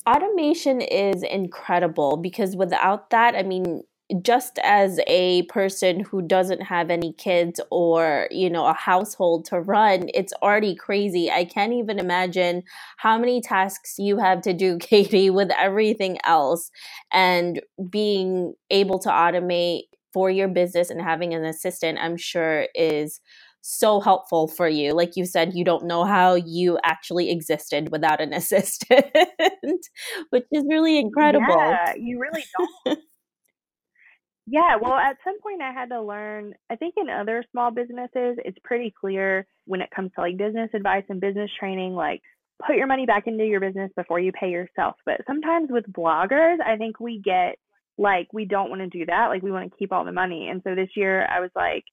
Automation 0.07 0.83
is 0.83 1.23
incredible 1.23 2.19
because 2.19 2.55
without 2.55 3.09
that, 3.11 3.35
I 3.35 3.43
mean, 3.43 3.83
just 4.23 4.59
as 4.63 4.99
a 5.07 5.43
person 5.45 6.01
who 6.01 6.23
doesn't 6.23 6.63
have 6.63 6.89
any 6.89 7.13
kids 7.15 7.61
or 7.71 8.27
you 8.31 8.49
know 8.49 8.67
a 8.67 8.73
household 8.73 9.45
to 9.45 9.61
run 9.61 10.09
it's 10.15 10.33
already 10.43 10.75
crazy 10.75 11.31
i 11.31 11.45
can't 11.45 11.75
even 11.75 11.99
imagine 11.99 12.63
how 12.97 13.19
many 13.19 13.41
tasks 13.41 13.97
you 13.99 14.17
have 14.17 14.41
to 14.41 14.55
do 14.55 14.79
katie 14.81 15.31
with 15.31 15.51
everything 15.51 16.19
else 16.25 16.71
and 17.13 17.61
being 17.91 18.55
able 18.71 18.99
to 18.99 19.11
automate 19.11 19.83
for 20.13 20.31
your 20.31 20.49
business 20.49 20.89
and 20.89 21.03
having 21.03 21.35
an 21.35 21.45
assistant 21.45 21.99
i'm 22.01 22.17
sure 22.17 22.67
is 22.75 23.21
so 23.61 24.01
helpful 24.01 24.49
for 24.49 24.69
you. 24.69 24.95
Like 24.95 25.17
you 25.17 25.27
said, 25.27 25.53
you 25.55 25.65
don't 25.65 25.85
know 25.85 26.05
how 26.05 26.35
you 26.35 26.79
actually 26.85 27.31
existed 27.31 27.91
without 27.91 28.21
an 28.21 28.33
assistant, 28.41 29.05
which 30.31 30.45
is 30.53 30.65
really 30.69 30.99
incredible. 30.99 31.45
Yeah, 31.49 31.95
you 31.99 32.19
really 32.19 32.45
don't. 32.57 32.99
yeah, 34.51 34.77
well, 34.81 34.95
at 34.95 35.17
some 35.25 35.41
point 35.41 35.61
I 35.61 35.73
had 35.73 35.91
to 35.91 36.01
learn. 36.01 36.55
I 36.71 36.77
think 36.77 36.95
in 36.97 37.11
other 37.11 37.45
small 37.51 37.71
businesses, 37.71 38.39
it's 38.45 38.59
pretty 38.65 38.93
clear 38.99 39.47
when 39.67 39.83
it 39.83 39.91
comes 39.95 40.11
to 40.15 40.23
like 40.23 40.39
business 40.39 40.71
advice 40.75 41.05
and 41.11 41.21
business 41.21 41.51
training, 41.59 41.95
like 41.95 42.23
put 42.67 42.77
your 42.77 42.87
money 42.87 43.05
back 43.05 43.27
into 43.27 43.45
your 43.45 43.61
business 43.61 43.91
before 43.95 44.21
you 44.21 44.33
pay 44.33 44.51
yourself. 44.51 44.97
But 45.05 45.21
sometimes 45.27 45.69
with 45.71 45.85
bloggers, 45.93 46.57
I 46.65 46.77
think 46.77 46.99
we 46.99 47.21
get 47.23 47.57
like 47.99 48.29
we 48.33 48.47
don't 48.47 48.71
want 48.71 48.81
to 48.81 48.99
do 48.99 49.05
that. 49.07 49.27
Like 49.27 49.43
we 49.43 49.53
want 49.53 49.71
to 49.71 49.77
keep 49.77 49.93
all 49.93 50.05
the 50.05 50.13
money. 50.13 50.49
And 50.49 50.63
so 50.65 50.75
this 50.75 50.91
year 50.97 51.27
I 51.27 51.41
was 51.41 51.51
like, 51.55 51.85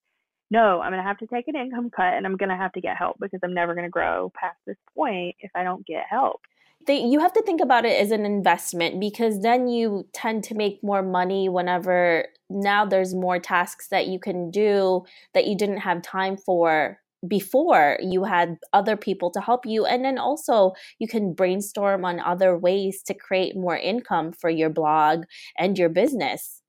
no, 0.49 0.79
I'm 0.79 0.91
going 0.91 1.03
to 1.03 1.07
have 1.07 1.17
to 1.17 1.27
take 1.27 1.49
an 1.49 1.55
income 1.57 1.89
cut 1.93 2.13
and 2.13 2.25
I'm 2.25 2.37
going 2.37 2.49
to 2.49 2.55
have 2.55 2.71
to 2.73 2.81
get 2.81 2.95
help 2.95 3.17
because 3.19 3.39
I'm 3.43 3.53
never 3.53 3.73
going 3.73 3.87
to 3.87 3.91
grow 3.91 4.31
past 4.39 4.57
this 4.65 4.77
point 4.95 5.35
if 5.39 5.51
I 5.55 5.63
don't 5.63 5.85
get 5.85 6.03
help. 6.09 6.41
You 6.87 7.19
have 7.19 7.33
to 7.33 7.41
think 7.41 7.61
about 7.61 7.85
it 7.85 7.99
as 7.99 8.11
an 8.11 8.25
investment 8.25 8.99
because 8.99 9.41
then 9.41 9.67
you 9.67 10.07
tend 10.13 10.43
to 10.45 10.55
make 10.55 10.83
more 10.83 11.01
money 11.01 11.49
whenever 11.49 12.27
now 12.49 12.85
there's 12.85 13.15
more 13.15 13.39
tasks 13.39 13.87
that 13.89 14.07
you 14.07 14.19
can 14.19 14.51
do 14.51 15.03
that 15.33 15.47
you 15.47 15.57
didn't 15.57 15.77
have 15.77 16.01
time 16.01 16.37
for 16.37 16.99
before. 17.27 17.97
You 18.01 18.23
had 18.23 18.57
other 18.71 18.95
people 18.95 19.31
to 19.31 19.41
help 19.41 19.65
you 19.65 19.85
and 19.85 20.05
then 20.05 20.19
also 20.19 20.73
you 20.99 21.07
can 21.07 21.33
brainstorm 21.33 22.05
on 22.05 22.19
other 22.19 22.57
ways 22.57 23.01
to 23.03 23.13
create 23.13 23.55
more 23.55 23.77
income 23.77 24.31
for 24.31 24.49
your 24.49 24.69
blog 24.69 25.23
and 25.57 25.77
your 25.77 25.89
business 25.89 26.61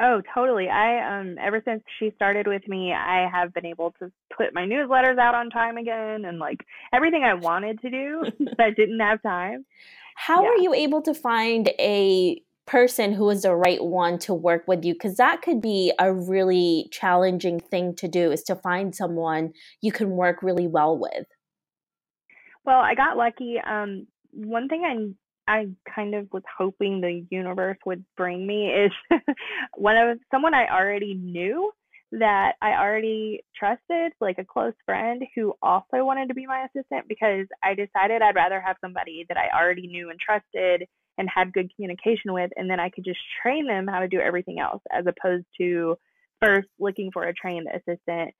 Oh, 0.00 0.22
totally. 0.34 0.68
I 0.68 1.20
um 1.20 1.36
ever 1.40 1.62
since 1.64 1.82
she 1.98 2.12
started 2.16 2.46
with 2.46 2.66
me, 2.66 2.92
I 2.92 3.28
have 3.30 3.52
been 3.52 3.66
able 3.66 3.94
to 3.98 4.10
put 4.36 4.54
my 4.54 4.62
newsletters 4.62 5.18
out 5.18 5.34
on 5.34 5.50
time 5.50 5.76
again 5.76 6.24
and 6.24 6.38
like 6.38 6.64
everything 6.92 7.24
I 7.24 7.34
wanted 7.34 7.80
to 7.82 7.90
do 7.90 8.24
I 8.58 8.70
didn't 8.70 9.00
have 9.00 9.22
time. 9.22 9.66
How 10.14 10.42
yeah. 10.42 10.48
are 10.48 10.58
you 10.58 10.74
able 10.74 11.02
to 11.02 11.14
find 11.14 11.68
a 11.78 12.42
person 12.66 13.12
who 13.12 13.28
is 13.28 13.42
the 13.42 13.54
right 13.54 13.82
one 13.82 14.18
to 14.18 14.32
work 14.32 14.66
with 14.68 14.84
you 14.84 14.94
because 14.94 15.16
that 15.16 15.42
could 15.42 15.60
be 15.60 15.92
a 15.98 16.12
really 16.12 16.88
challenging 16.92 17.58
thing 17.58 17.94
to 17.94 18.06
do 18.06 18.30
is 18.30 18.42
to 18.42 18.54
find 18.54 18.94
someone 18.94 19.52
you 19.80 19.90
can 19.90 20.10
work 20.10 20.42
really 20.42 20.68
well 20.68 20.96
with 20.96 21.26
well 22.64 22.78
i 22.78 22.94
got 22.94 23.16
lucky 23.16 23.58
um, 23.66 24.06
one 24.30 24.68
thing 24.68 24.84
i 24.84 24.94
I 25.46 25.68
kind 25.94 26.14
of 26.14 26.28
was 26.32 26.42
hoping 26.56 27.00
the 27.00 27.26
universe 27.30 27.78
would 27.84 28.04
bring 28.16 28.46
me 28.46 28.68
is 28.68 28.92
one 29.76 29.96
of 29.96 30.18
someone 30.30 30.54
I 30.54 30.68
already 30.68 31.14
knew 31.14 31.72
that 32.12 32.52
I 32.60 32.72
already 32.72 33.42
trusted, 33.58 34.12
like 34.20 34.38
a 34.38 34.44
close 34.44 34.74
friend 34.84 35.22
who 35.34 35.54
also 35.62 36.04
wanted 36.04 36.28
to 36.28 36.34
be 36.34 36.46
my 36.46 36.66
assistant 36.66 37.08
because 37.08 37.46
I 37.62 37.74
decided 37.74 38.20
I'd 38.20 38.34
rather 38.34 38.60
have 38.60 38.76
somebody 38.80 39.24
that 39.28 39.38
I 39.38 39.48
already 39.58 39.86
knew 39.86 40.10
and 40.10 40.20
trusted 40.20 40.86
and 41.18 41.28
had 41.28 41.52
good 41.52 41.70
communication 41.74 42.32
with, 42.32 42.50
and 42.56 42.70
then 42.70 42.80
I 42.80 42.90
could 42.90 43.04
just 43.04 43.20
train 43.42 43.66
them 43.66 43.86
how 43.86 44.00
to 44.00 44.08
do 44.08 44.20
everything 44.20 44.60
else 44.60 44.82
as 44.92 45.06
opposed 45.06 45.46
to 45.58 45.96
first 46.40 46.68
looking 46.78 47.10
for 47.12 47.24
a 47.24 47.34
trained 47.34 47.68
assistant 47.68 48.34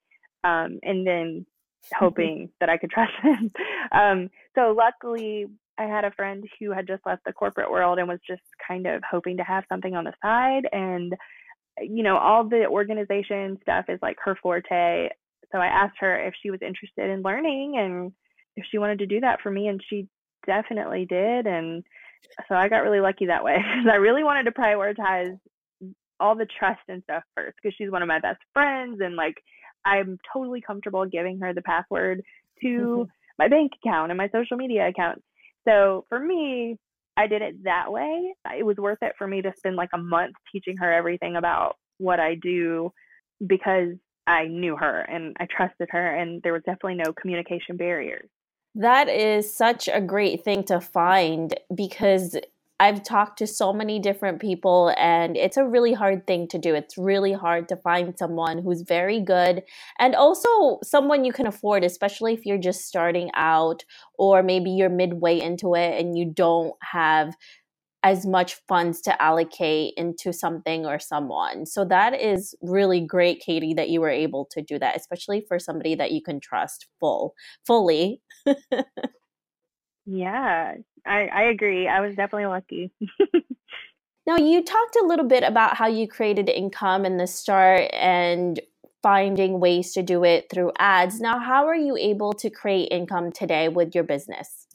um, 0.44 0.78
and 0.82 1.06
then 1.06 1.46
hoping 1.94 2.50
that 2.60 2.68
I 2.68 2.76
could 2.76 2.90
trust 2.90 3.12
them. 3.22 3.52
Um, 3.90 4.30
so 4.54 4.74
luckily, 4.76 5.46
I 5.78 5.84
had 5.84 6.04
a 6.04 6.12
friend 6.12 6.44
who 6.60 6.72
had 6.72 6.86
just 6.86 7.04
left 7.06 7.24
the 7.24 7.32
corporate 7.32 7.70
world 7.70 7.98
and 7.98 8.08
was 8.08 8.20
just 8.26 8.42
kind 8.66 8.86
of 8.86 9.02
hoping 9.08 9.38
to 9.38 9.44
have 9.44 9.64
something 9.68 9.94
on 9.94 10.04
the 10.04 10.12
side. 10.22 10.68
And, 10.70 11.14
you 11.80 12.02
know, 12.02 12.18
all 12.18 12.48
the 12.48 12.66
organization 12.66 13.58
stuff 13.62 13.86
is 13.88 13.98
like 14.02 14.16
her 14.24 14.36
forte. 14.42 15.08
So 15.50 15.58
I 15.58 15.66
asked 15.66 15.96
her 16.00 16.26
if 16.26 16.34
she 16.42 16.50
was 16.50 16.60
interested 16.62 17.10
in 17.10 17.22
learning 17.22 17.76
and 17.78 18.12
if 18.56 18.64
she 18.70 18.78
wanted 18.78 18.98
to 19.00 19.06
do 19.06 19.20
that 19.20 19.40
for 19.42 19.50
me. 19.50 19.68
And 19.68 19.82
she 19.88 20.08
definitely 20.46 21.06
did. 21.06 21.46
And 21.46 21.82
so 22.48 22.54
I 22.54 22.68
got 22.68 22.84
really 22.84 23.00
lucky 23.00 23.26
that 23.26 23.44
way 23.44 23.56
because 23.56 23.90
I 23.90 23.96
really 23.96 24.24
wanted 24.24 24.44
to 24.44 24.52
prioritize 24.52 25.38
all 26.20 26.36
the 26.36 26.46
trust 26.46 26.82
and 26.88 27.02
stuff 27.04 27.24
first 27.34 27.56
because 27.60 27.74
she's 27.76 27.90
one 27.90 28.02
of 28.02 28.08
my 28.08 28.20
best 28.20 28.40
friends. 28.52 29.00
And 29.02 29.16
like, 29.16 29.42
I'm 29.84 30.18
totally 30.32 30.60
comfortable 30.60 31.06
giving 31.06 31.40
her 31.40 31.54
the 31.54 31.62
password 31.62 32.22
to 32.60 32.66
mm-hmm. 32.68 33.02
my 33.38 33.48
bank 33.48 33.72
account 33.82 34.10
and 34.10 34.18
my 34.18 34.28
social 34.28 34.56
media 34.56 34.88
account 34.88 35.22
so 35.66 36.04
for 36.08 36.18
me, 36.18 36.78
I 37.16 37.26
did 37.26 37.42
it 37.42 37.64
that 37.64 37.92
way. 37.92 38.34
It 38.56 38.64
was 38.64 38.76
worth 38.76 38.98
it 39.02 39.14
for 39.18 39.26
me 39.26 39.42
to 39.42 39.52
spend 39.56 39.76
like 39.76 39.90
a 39.92 39.98
month 39.98 40.34
teaching 40.50 40.76
her 40.78 40.92
everything 40.92 41.36
about 41.36 41.76
what 41.98 42.20
I 42.20 42.36
do 42.36 42.92
because 43.46 43.94
I 44.26 44.46
knew 44.46 44.76
her 44.76 45.00
and 45.00 45.36
I 45.38 45.46
trusted 45.46 45.88
her, 45.90 46.16
and 46.16 46.42
there 46.42 46.52
was 46.52 46.62
definitely 46.62 46.94
no 46.94 47.12
communication 47.12 47.76
barriers. 47.76 48.28
That 48.74 49.08
is 49.08 49.52
such 49.52 49.88
a 49.92 50.00
great 50.00 50.44
thing 50.44 50.64
to 50.64 50.80
find 50.80 51.54
because 51.74 52.36
I've 52.80 53.04
talked 53.04 53.38
to 53.38 53.46
so 53.46 53.72
many 53.72 54.00
different 54.00 54.40
people, 54.40 54.92
and 54.98 55.36
it's 55.36 55.56
a 55.56 55.64
really 55.64 55.92
hard 55.92 56.26
thing 56.26 56.48
to 56.48 56.58
do. 56.58 56.74
It's 56.74 56.98
really 56.98 57.32
hard 57.32 57.68
to 57.68 57.76
find 57.76 58.18
someone 58.18 58.58
who's 58.58 58.82
very 58.82 59.20
good 59.20 59.62
and 60.00 60.16
also 60.16 60.80
someone 60.82 61.24
you 61.24 61.32
can 61.32 61.46
afford, 61.46 61.84
especially 61.84 62.34
if 62.34 62.44
you're 62.44 62.58
just 62.58 62.86
starting 62.86 63.30
out 63.34 63.84
or 64.18 64.42
maybe 64.42 64.70
you're 64.70 64.88
midway 64.88 65.38
into 65.38 65.74
it 65.74 66.00
and 66.00 66.18
you 66.18 66.24
don't 66.24 66.74
have 66.82 67.36
as 68.02 68.26
much 68.26 68.56
funds 68.66 69.00
to 69.02 69.22
allocate 69.22 69.94
into 69.96 70.32
something 70.32 70.84
or 70.84 70.98
someone. 70.98 71.66
So 71.66 71.84
that 71.84 72.20
is 72.20 72.54
really 72.60 73.00
great, 73.00 73.40
Katie, 73.40 73.74
that 73.74 73.90
you 73.90 74.00
were 74.00 74.10
able 74.10 74.46
to 74.50 74.60
do 74.60 74.78
that, 74.80 74.96
especially 74.96 75.44
for 75.46 75.58
somebody 75.58 75.94
that 75.94 76.10
you 76.10 76.20
can 76.20 76.40
trust 76.40 76.88
full 76.98 77.34
fully. 77.64 78.20
yeah, 80.04 80.74
I, 81.06 81.26
I 81.26 81.42
agree. 81.44 81.88
I 81.88 82.00
was 82.00 82.14
definitely 82.14 82.46
lucky. 82.46 82.92
now, 84.26 84.36
you 84.36 84.62
talked 84.62 84.96
a 84.96 85.06
little 85.06 85.26
bit 85.26 85.42
about 85.42 85.76
how 85.76 85.88
you 85.88 86.08
created 86.08 86.48
income 86.48 87.04
in 87.04 87.16
the 87.16 87.26
start 87.26 87.90
and 87.92 88.60
finding 89.02 89.58
ways 89.58 89.92
to 89.92 90.02
do 90.02 90.24
it 90.24 90.48
through 90.50 90.72
ads. 90.78 91.20
Now, 91.20 91.40
how 91.40 91.66
are 91.66 91.76
you 91.76 91.96
able 91.96 92.32
to 92.34 92.50
create 92.50 92.88
income 92.92 93.32
today 93.32 93.68
with 93.68 93.94
your 93.94 94.04
business? 94.04 94.66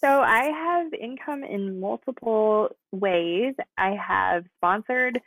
So, 0.00 0.08
I 0.08 0.44
have 0.44 0.92
income 0.94 1.42
in 1.42 1.80
multiple 1.80 2.68
ways. 2.92 3.54
I 3.76 3.96
have 3.96 4.44
sponsored 4.58 5.20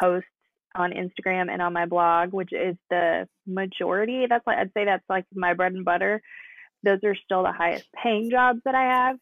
posts 0.00 0.28
on 0.74 0.92
Instagram 0.92 1.50
and 1.52 1.62
on 1.62 1.72
my 1.72 1.86
blog, 1.86 2.32
which 2.32 2.52
is 2.52 2.76
the 2.90 3.28
majority. 3.46 4.26
That's 4.28 4.46
like 4.46 4.58
I'd 4.58 4.72
say 4.74 4.84
that's 4.86 5.04
like 5.08 5.24
my 5.34 5.54
bread 5.54 5.72
and 5.72 5.84
butter. 5.84 6.22
Those 6.82 6.98
are 7.04 7.14
still 7.14 7.42
the 7.42 7.52
highest 7.52 7.86
paying 8.02 8.30
jobs 8.30 8.60
that 8.64 8.74
I 8.74 8.82
have. 8.82 9.16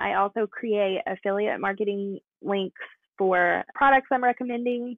I 0.00 0.14
also 0.14 0.46
create 0.46 1.00
affiliate 1.06 1.60
marketing 1.60 2.18
links 2.42 2.80
for 3.18 3.64
products 3.74 4.08
I'm 4.12 4.24
recommending. 4.24 4.96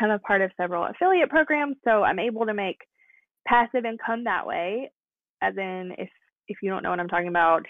I'm 0.00 0.10
a 0.10 0.18
part 0.18 0.42
of 0.42 0.50
several 0.56 0.86
affiliate 0.86 1.30
programs, 1.30 1.76
so 1.84 2.02
I'm 2.02 2.18
able 2.18 2.46
to 2.46 2.54
make 2.54 2.78
passive 3.46 3.84
income 3.84 4.24
that 4.24 4.46
way. 4.46 4.90
As 5.42 5.54
in, 5.56 5.92
if 5.98 6.08
if 6.48 6.58
you 6.62 6.70
don't 6.70 6.82
know 6.82 6.90
what 6.90 7.00
I'm 7.00 7.08
talking 7.08 7.28
about, 7.28 7.64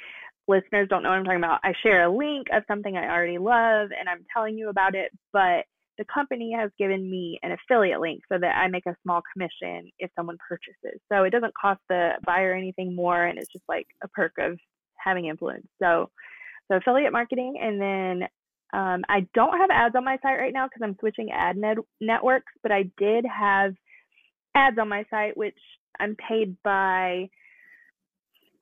listeners 0.49 0.89
don't 0.89 1.03
know 1.03 1.11
what 1.11 1.19
I'm 1.19 1.25
talking 1.25 1.39
about. 1.41 1.61
I 1.63 1.73
share 1.83 2.05
a 2.05 2.17
link 2.17 2.47
of 2.53 2.63
something 2.67 2.97
I 2.97 3.09
already 3.09 3.39
love, 3.39 3.91
and 3.99 4.09
I'm 4.09 4.25
telling 4.35 4.57
you 4.57 4.69
about 4.69 4.95
it, 4.95 5.13
but 5.33 5.65
the 5.99 6.05
company 6.13 6.51
has 6.57 6.71
given 6.79 7.11
me 7.11 7.39
an 7.43 7.53
affiliate 7.53 8.01
link 8.01 8.23
so 8.33 8.39
that 8.39 8.57
I 8.57 8.69
make 8.69 8.87
a 8.87 8.97
small 9.03 9.21
commission 9.33 9.91
if 9.99 10.11
someone 10.17 10.39
purchases. 10.49 10.99
So 11.13 11.25
it 11.25 11.31
doesn't 11.31 11.53
cost 11.61 11.81
the 11.91 12.13
buyer 12.25 12.55
anything 12.55 12.97
more, 12.97 13.25
and 13.27 13.39
it's 13.39 13.53
just 13.53 13.65
like 13.69 13.87
a 14.03 14.09
perk 14.09 14.33
of 14.39 14.59
having 14.97 15.27
influence. 15.27 15.67
So 15.81 16.11
so 16.71 16.77
affiliate 16.77 17.13
marketing, 17.13 17.59
and 17.61 17.81
then 17.81 18.29
um, 18.73 19.03
I 19.09 19.27
don't 19.35 19.59
have 19.59 19.71
ads 19.71 19.97
on 19.97 20.05
my 20.05 20.17
site 20.23 20.39
right 20.39 20.53
now 20.53 20.67
because 20.67 20.83
I'm 20.83 20.97
switching 21.01 21.31
ad 21.33 21.57
net- 21.57 21.79
networks, 22.01 22.53
but 22.63 22.71
I 22.71 22.85
did 22.99 23.25
have 23.27 23.75
ads 24.55 24.79
on 24.79 24.89
my 24.89 25.05
site, 25.11 25.37
which 25.37 25.59
I'm 25.99 26.17
paid 26.17 26.57
by 26.63 27.29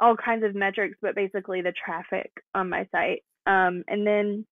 all 0.01 0.17
kinds 0.17 0.45
of 0.45 0.55
metrics, 0.55 0.97
but 1.03 1.15
basically 1.15 1.61
the 1.61 1.73
traffic 1.73 2.31
on 2.55 2.71
my 2.71 2.87
site. 2.93 3.23
Um, 3.47 3.85
and 3.89 4.07
then 4.07 4.47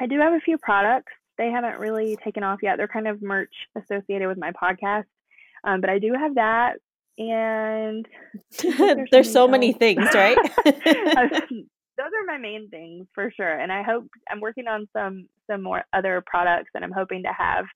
I 0.00 0.06
do 0.06 0.18
have 0.20 0.32
a 0.32 0.40
few 0.40 0.58
products 0.58 1.12
they 1.38 1.50
haven't 1.50 1.78
really 1.78 2.16
taken 2.22 2.42
off 2.42 2.60
yet. 2.62 2.76
They're 2.76 2.88
kind 2.88 3.08
of 3.08 3.22
merch 3.22 3.54
associated 3.76 4.28
with 4.28 4.38
my 4.38 4.52
podcast. 4.52 5.04
Um, 5.64 5.80
but 5.80 5.90
I 5.90 5.98
do 5.98 6.12
have 6.12 6.34
that. 6.34 6.74
And 7.18 8.06
there's, 8.62 9.08
there's 9.10 9.32
so 9.32 9.42
else. 9.42 9.50
many 9.50 9.72
things, 9.72 10.08
right? 10.14 10.36
Those 11.96 12.06
are 12.06 12.26
my 12.26 12.38
main 12.38 12.68
things 12.68 13.06
for 13.14 13.30
sure. 13.36 13.58
And 13.58 13.70
I 13.72 13.82
hope 13.82 14.06
I'm 14.30 14.40
working 14.40 14.66
on 14.66 14.88
some 14.92 15.28
some 15.50 15.62
more 15.62 15.84
other 15.92 16.22
products 16.26 16.70
and 16.74 16.84
I'm 16.84 16.92
hoping 16.92 17.22
to 17.24 17.32
have 17.36 17.66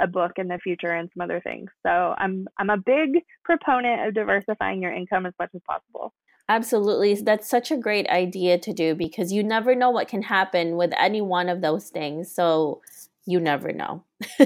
a 0.00 0.06
book 0.06 0.32
in 0.36 0.48
the 0.48 0.58
future 0.58 0.92
and 0.92 1.10
some 1.14 1.22
other 1.22 1.40
things. 1.40 1.70
So 1.84 2.14
I'm 2.16 2.48
I'm 2.58 2.70
a 2.70 2.76
big 2.76 3.22
proponent 3.44 4.06
of 4.06 4.14
diversifying 4.14 4.82
your 4.82 4.92
income 4.92 5.26
as 5.26 5.34
much 5.38 5.50
as 5.54 5.60
possible. 5.66 6.12
Absolutely. 6.48 7.14
That's 7.14 7.48
such 7.48 7.70
a 7.70 7.76
great 7.76 8.08
idea 8.08 8.58
to 8.58 8.72
do 8.72 8.94
because 8.94 9.32
you 9.32 9.42
never 9.42 9.74
know 9.74 9.90
what 9.90 10.08
can 10.08 10.22
happen 10.22 10.76
with 10.76 10.92
any 10.98 11.20
one 11.20 11.48
of 11.48 11.60
those 11.60 11.88
things. 11.88 12.34
So 12.34 12.80
you 13.26 13.40
never 13.40 13.72
know. 13.72 14.04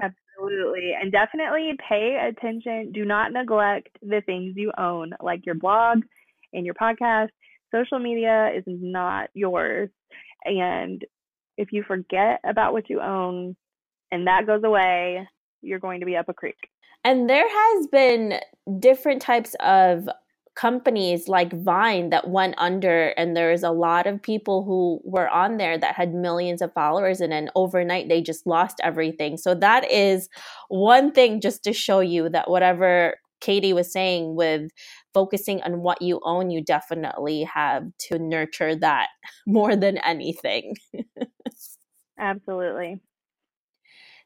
Absolutely. 0.00 0.92
And 1.00 1.10
definitely 1.12 1.72
pay 1.88 2.18
attention. 2.28 2.92
Do 2.92 3.04
not 3.04 3.32
neglect 3.32 3.88
the 4.02 4.20
things 4.24 4.54
you 4.56 4.72
own, 4.76 5.12
like 5.20 5.46
your 5.46 5.54
blog 5.54 6.02
and 6.52 6.64
your 6.64 6.74
podcast. 6.74 7.30
Social 7.72 7.98
media 7.98 8.50
is 8.56 8.64
not 8.66 9.30
yours. 9.34 9.90
And 10.44 11.04
if 11.56 11.72
you 11.72 11.82
forget 11.86 12.40
about 12.44 12.72
what 12.72 12.88
you 12.88 13.00
own 13.00 13.56
and 14.10 14.26
that 14.26 14.46
goes 14.46 14.62
away, 14.64 15.28
you're 15.62 15.78
going 15.78 16.00
to 16.00 16.06
be 16.06 16.16
up 16.16 16.28
a 16.28 16.34
creek. 16.34 16.56
And 17.04 17.30
there 17.30 17.48
has 17.48 17.86
been 17.86 18.40
different 18.78 19.22
types 19.22 19.54
of 19.60 20.08
companies 20.56 21.28
like 21.28 21.52
Vine 21.52 22.10
that 22.10 22.28
went 22.28 22.54
under, 22.58 23.08
and 23.16 23.36
there's 23.36 23.62
a 23.62 23.70
lot 23.70 24.06
of 24.06 24.20
people 24.20 24.64
who 24.64 25.00
were 25.04 25.28
on 25.28 25.56
there 25.56 25.78
that 25.78 25.94
had 25.94 26.12
millions 26.12 26.60
of 26.60 26.72
followers, 26.74 27.20
and 27.20 27.32
then 27.32 27.48
overnight 27.54 28.08
they 28.08 28.20
just 28.20 28.46
lost 28.46 28.80
everything. 28.82 29.36
So 29.38 29.54
that 29.54 29.90
is 29.90 30.28
one 30.68 31.12
thing 31.12 31.40
just 31.40 31.62
to 31.64 31.72
show 31.72 32.00
you 32.00 32.28
that 32.30 32.50
whatever 32.50 33.14
Katie 33.40 33.72
was 33.72 33.90
saying 33.90 34.34
with 34.34 34.70
focusing 35.14 35.62
on 35.62 35.80
what 35.80 36.02
you 36.02 36.20
own, 36.22 36.50
you 36.50 36.62
definitely 36.62 37.44
have 37.44 37.84
to 38.08 38.18
nurture 38.18 38.74
that 38.76 39.08
more 39.46 39.76
than 39.76 39.98
anything. 39.98 40.76
Absolutely. 42.18 43.00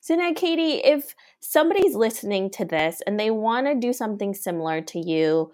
So 0.00 0.14
now, 0.16 0.32
Katie, 0.34 0.82
if 0.84 1.14
somebody's 1.40 1.94
listening 1.94 2.50
to 2.50 2.64
this 2.64 3.00
and 3.06 3.18
they 3.18 3.30
want 3.30 3.66
to 3.66 3.74
do 3.74 3.92
something 3.92 4.34
similar 4.34 4.82
to 4.82 4.98
you, 4.98 5.50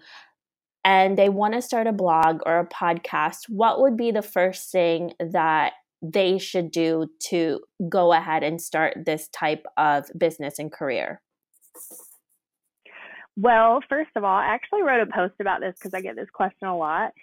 and 0.83 1.17
they 1.17 1.29
want 1.29 1.53
to 1.53 1.61
start 1.61 1.87
a 1.87 1.93
blog 1.93 2.41
or 2.45 2.59
a 2.59 2.67
podcast, 2.67 3.47
what 3.47 3.81
would 3.81 3.95
be 3.95 4.11
the 4.11 4.21
first 4.21 4.71
thing 4.71 5.13
that 5.19 5.73
they 6.01 6.39
should 6.39 6.71
do 6.71 7.07
to 7.19 7.59
go 7.87 8.13
ahead 8.13 8.43
and 8.43 8.59
start 8.59 9.05
this 9.05 9.27
type 9.29 9.65
of 9.77 10.05
business 10.17 10.57
and 10.57 10.71
career? 10.71 11.21
Well, 13.37 13.81
first 13.87 14.11
of 14.15 14.23
all, 14.23 14.35
I 14.35 14.45
actually 14.45 14.83
wrote 14.83 15.01
a 15.01 15.11
post 15.11 15.35
about 15.39 15.61
this 15.61 15.75
because 15.75 15.93
I 15.93 16.01
get 16.01 16.15
this 16.15 16.29
question 16.31 16.67
a 16.67 16.77
lot. 16.77 17.13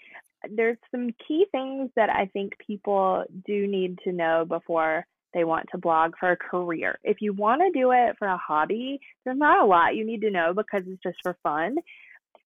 There's 0.49 0.79
some 0.91 1.11
key 1.27 1.47
things 1.53 1.91
that 1.97 2.11
I 2.11 2.27
think 2.27 2.57
people 2.65 3.25
do 3.47 3.67
need 3.67 3.99
to 4.05 4.13
know 4.13 4.45
before 4.45 5.07
they 5.35 5.45
want 5.45 5.69
to 5.71 5.79
blog 5.79 6.15
for 6.19 6.31
a 6.31 6.37
career. 6.37 6.99
If 7.05 7.21
you 7.21 7.33
want 7.33 7.61
to 7.61 7.79
do 7.79 7.93
it 7.93 8.17
for 8.19 8.27
a 8.27 8.39
hobby, 8.39 9.01
there's 9.25 9.39
not 9.39 9.63
a 9.63 9.67
lot 9.67 9.95
you 9.95 10.07
need 10.07 10.23
to 10.23 10.31
know 10.31 10.55
because 10.55 10.85
it's 10.87 11.03
just 11.03 11.19
for 11.23 11.37
fun. 11.43 11.77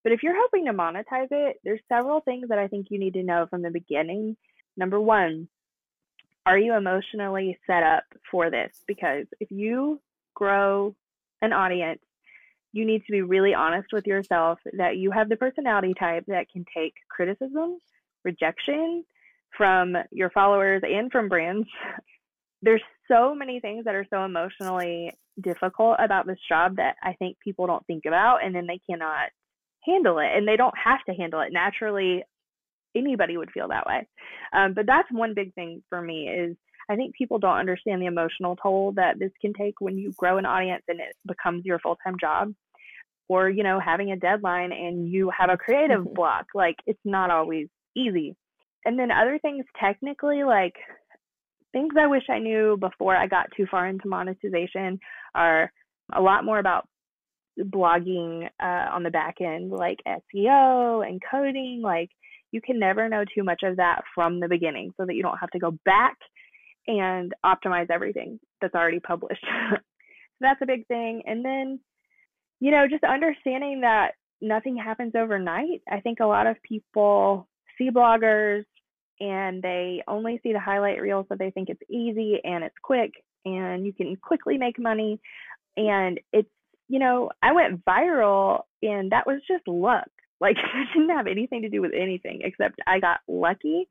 But 0.03 0.11
if 0.11 0.21
you're 0.21 0.39
hoping 0.39 0.65
to 0.65 0.73
monetize 0.73 1.29
it, 1.31 1.61
there's 1.63 1.79
several 1.87 2.19
things 2.19 2.49
that 2.49 2.59
I 2.59 2.67
think 2.67 2.87
you 2.89 2.99
need 2.99 3.13
to 3.13 3.23
know 3.23 3.47
from 3.49 3.61
the 3.61 3.69
beginning. 3.69 4.35
Number 4.75 4.99
one, 4.99 5.47
are 6.45 6.57
you 6.57 6.75
emotionally 6.75 7.57
set 7.65 7.83
up 7.83 8.03
for 8.29 8.49
this? 8.49 8.73
Because 8.85 9.27
if 9.39 9.49
you 9.49 10.01
grow 10.33 10.93
an 11.41 11.53
audience, 11.53 12.01
you 12.73 12.85
need 12.85 13.05
to 13.05 13.11
be 13.11 13.21
really 13.21 13.53
honest 13.53 13.87
with 13.93 14.05
yourself 14.07 14.59
that 14.73 14.97
you 14.97 15.11
have 15.11 15.29
the 15.29 15.37
personality 15.37 15.93
type 15.93 16.25
that 16.27 16.49
can 16.51 16.65
take 16.75 16.95
criticism, 17.09 17.77
rejection 18.25 19.05
from 19.55 19.95
your 20.11 20.31
followers 20.31 20.81
and 20.83 21.11
from 21.11 21.29
brands. 21.29 21.67
There's 22.63 22.81
so 23.07 23.35
many 23.35 23.59
things 23.59 23.85
that 23.85 23.95
are 23.95 24.07
so 24.09 24.23
emotionally 24.25 25.13
difficult 25.41 25.97
about 25.99 26.25
this 26.25 26.39
job 26.49 26.77
that 26.77 26.95
I 27.03 27.13
think 27.13 27.37
people 27.39 27.67
don't 27.67 27.85
think 27.85 28.05
about 28.05 28.43
and 28.43 28.55
then 28.55 28.67
they 28.67 28.79
cannot 28.89 29.29
handle 29.85 30.19
it 30.19 30.29
and 30.33 30.47
they 30.47 30.55
don't 30.55 30.77
have 30.77 31.03
to 31.05 31.13
handle 31.13 31.41
it 31.41 31.51
naturally 31.51 32.23
anybody 32.95 33.35
would 33.35 33.51
feel 33.51 33.67
that 33.67 33.87
way 33.87 34.07
um, 34.53 34.73
but 34.73 34.85
that's 34.85 35.11
one 35.11 35.33
big 35.33 35.53
thing 35.55 35.81
for 35.89 36.01
me 36.01 36.29
is 36.29 36.55
i 36.89 36.95
think 36.95 37.15
people 37.15 37.39
don't 37.39 37.57
understand 37.57 38.01
the 38.01 38.05
emotional 38.05 38.55
toll 38.55 38.91
that 38.93 39.19
this 39.19 39.31
can 39.41 39.53
take 39.53 39.79
when 39.79 39.97
you 39.97 40.11
grow 40.17 40.37
an 40.37 40.45
audience 40.45 40.83
and 40.87 40.99
it 40.99 41.15
becomes 41.25 41.65
your 41.65 41.79
full-time 41.79 42.15
job 42.19 42.53
or 43.29 43.49
you 43.49 43.63
know 43.63 43.79
having 43.79 44.11
a 44.11 44.17
deadline 44.17 44.71
and 44.71 45.11
you 45.11 45.31
have 45.37 45.49
a 45.49 45.57
creative 45.57 46.01
mm-hmm. 46.01 46.13
block 46.13 46.45
like 46.53 46.75
it's 46.85 46.99
not 47.05 47.29
always 47.29 47.67
easy 47.95 48.35
and 48.85 48.97
then 48.97 49.11
other 49.11 49.39
things 49.39 49.65
technically 49.79 50.43
like 50.43 50.75
things 51.71 51.93
i 51.97 52.07
wish 52.07 52.23
i 52.29 52.39
knew 52.39 52.77
before 52.77 53.15
i 53.15 53.27
got 53.27 53.47
too 53.55 53.65
far 53.69 53.87
into 53.87 54.07
monetization 54.07 54.99
are 55.35 55.71
a 56.11 56.21
lot 56.21 56.43
more 56.43 56.59
about 56.59 56.87
blogging 57.59 58.47
uh, 58.61 58.89
on 58.91 59.03
the 59.03 59.11
back 59.11 59.35
end, 59.41 59.71
like 59.71 59.99
SEO 60.07 61.07
and 61.07 61.21
coding. 61.29 61.81
Like 61.83 62.09
you 62.51 62.61
can 62.61 62.79
never 62.79 63.09
know 63.09 63.23
too 63.35 63.43
much 63.43 63.61
of 63.63 63.77
that 63.77 64.01
from 64.13 64.39
the 64.39 64.47
beginning 64.47 64.91
so 64.97 65.05
that 65.05 65.15
you 65.15 65.23
don't 65.23 65.37
have 65.37 65.51
to 65.51 65.59
go 65.59 65.71
back 65.85 66.17
and 66.87 67.33
optimize 67.45 67.89
everything 67.89 68.39
that's 68.61 68.75
already 68.75 68.99
published. 68.99 69.45
so 69.71 69.77
that's 70.41 70.61
a 70.61 70.67
big 70.67 70.87
thing. 70.87 71.23
And 71.25 71.43
then, 71.43 71.79
you 72.59 72.71
know, 72.71 72.87
just 72.89 73.03
understanding 73.03 73.81
that 73.81 74.13
nothing 74.41 74.77
happens 74.77 75.13
overnight. 75.15 75.81
I 75.89 75.99
think 76.01 76.19
a 76.19 76.25
lot 76.25 76.47
of 76.47 76.61
people 76.63 77.47
see 77.77 77.89
bloggers 77.89 78.65
and 79.19 79.61
they 79.61 80.03
only 80.07 80.39
see 80.43 80.53
the 80.53 80.59
highlight 80.59 81.01
reels 81.01 81.25
so 81.29 81.35
they 81.37 81.51
think 81.51 81.69
it's 81.69 81.81
easy 81.89 82.39
and 82.43 82.63
it's 82.63 82.75
quick 82.83 83.11
and 83.45 83.85
you 83.85 83.93
can 83.93 84.15
quickly 84.15 84.57
make 84.57 84.79
money 84.79 85.19
and 85.77 86.19
it's 86.31 86.49
you 86.89 86.99
know, 86.99 87.31
I 87.41 87.53
went 87.53 87.83
viral 87.85 88.63
and 88.81 89.11
that 89.11 89.25
was 89.25 89.41
just 89.47 89.67
luck. 89.67 90.09
Like 90.39 90.57
it 90.75 90.87
didn't 90.93 91.15
have 91.15 91.27
anything 91.27 91.61
to 91.61 91.69
do 91.69 91.81
with 91.81 91.93
anything 91.97 92.41
except 92.43 92.79
I 92.85 92.99
got 92.99 93.21
lucky 93.27 93.87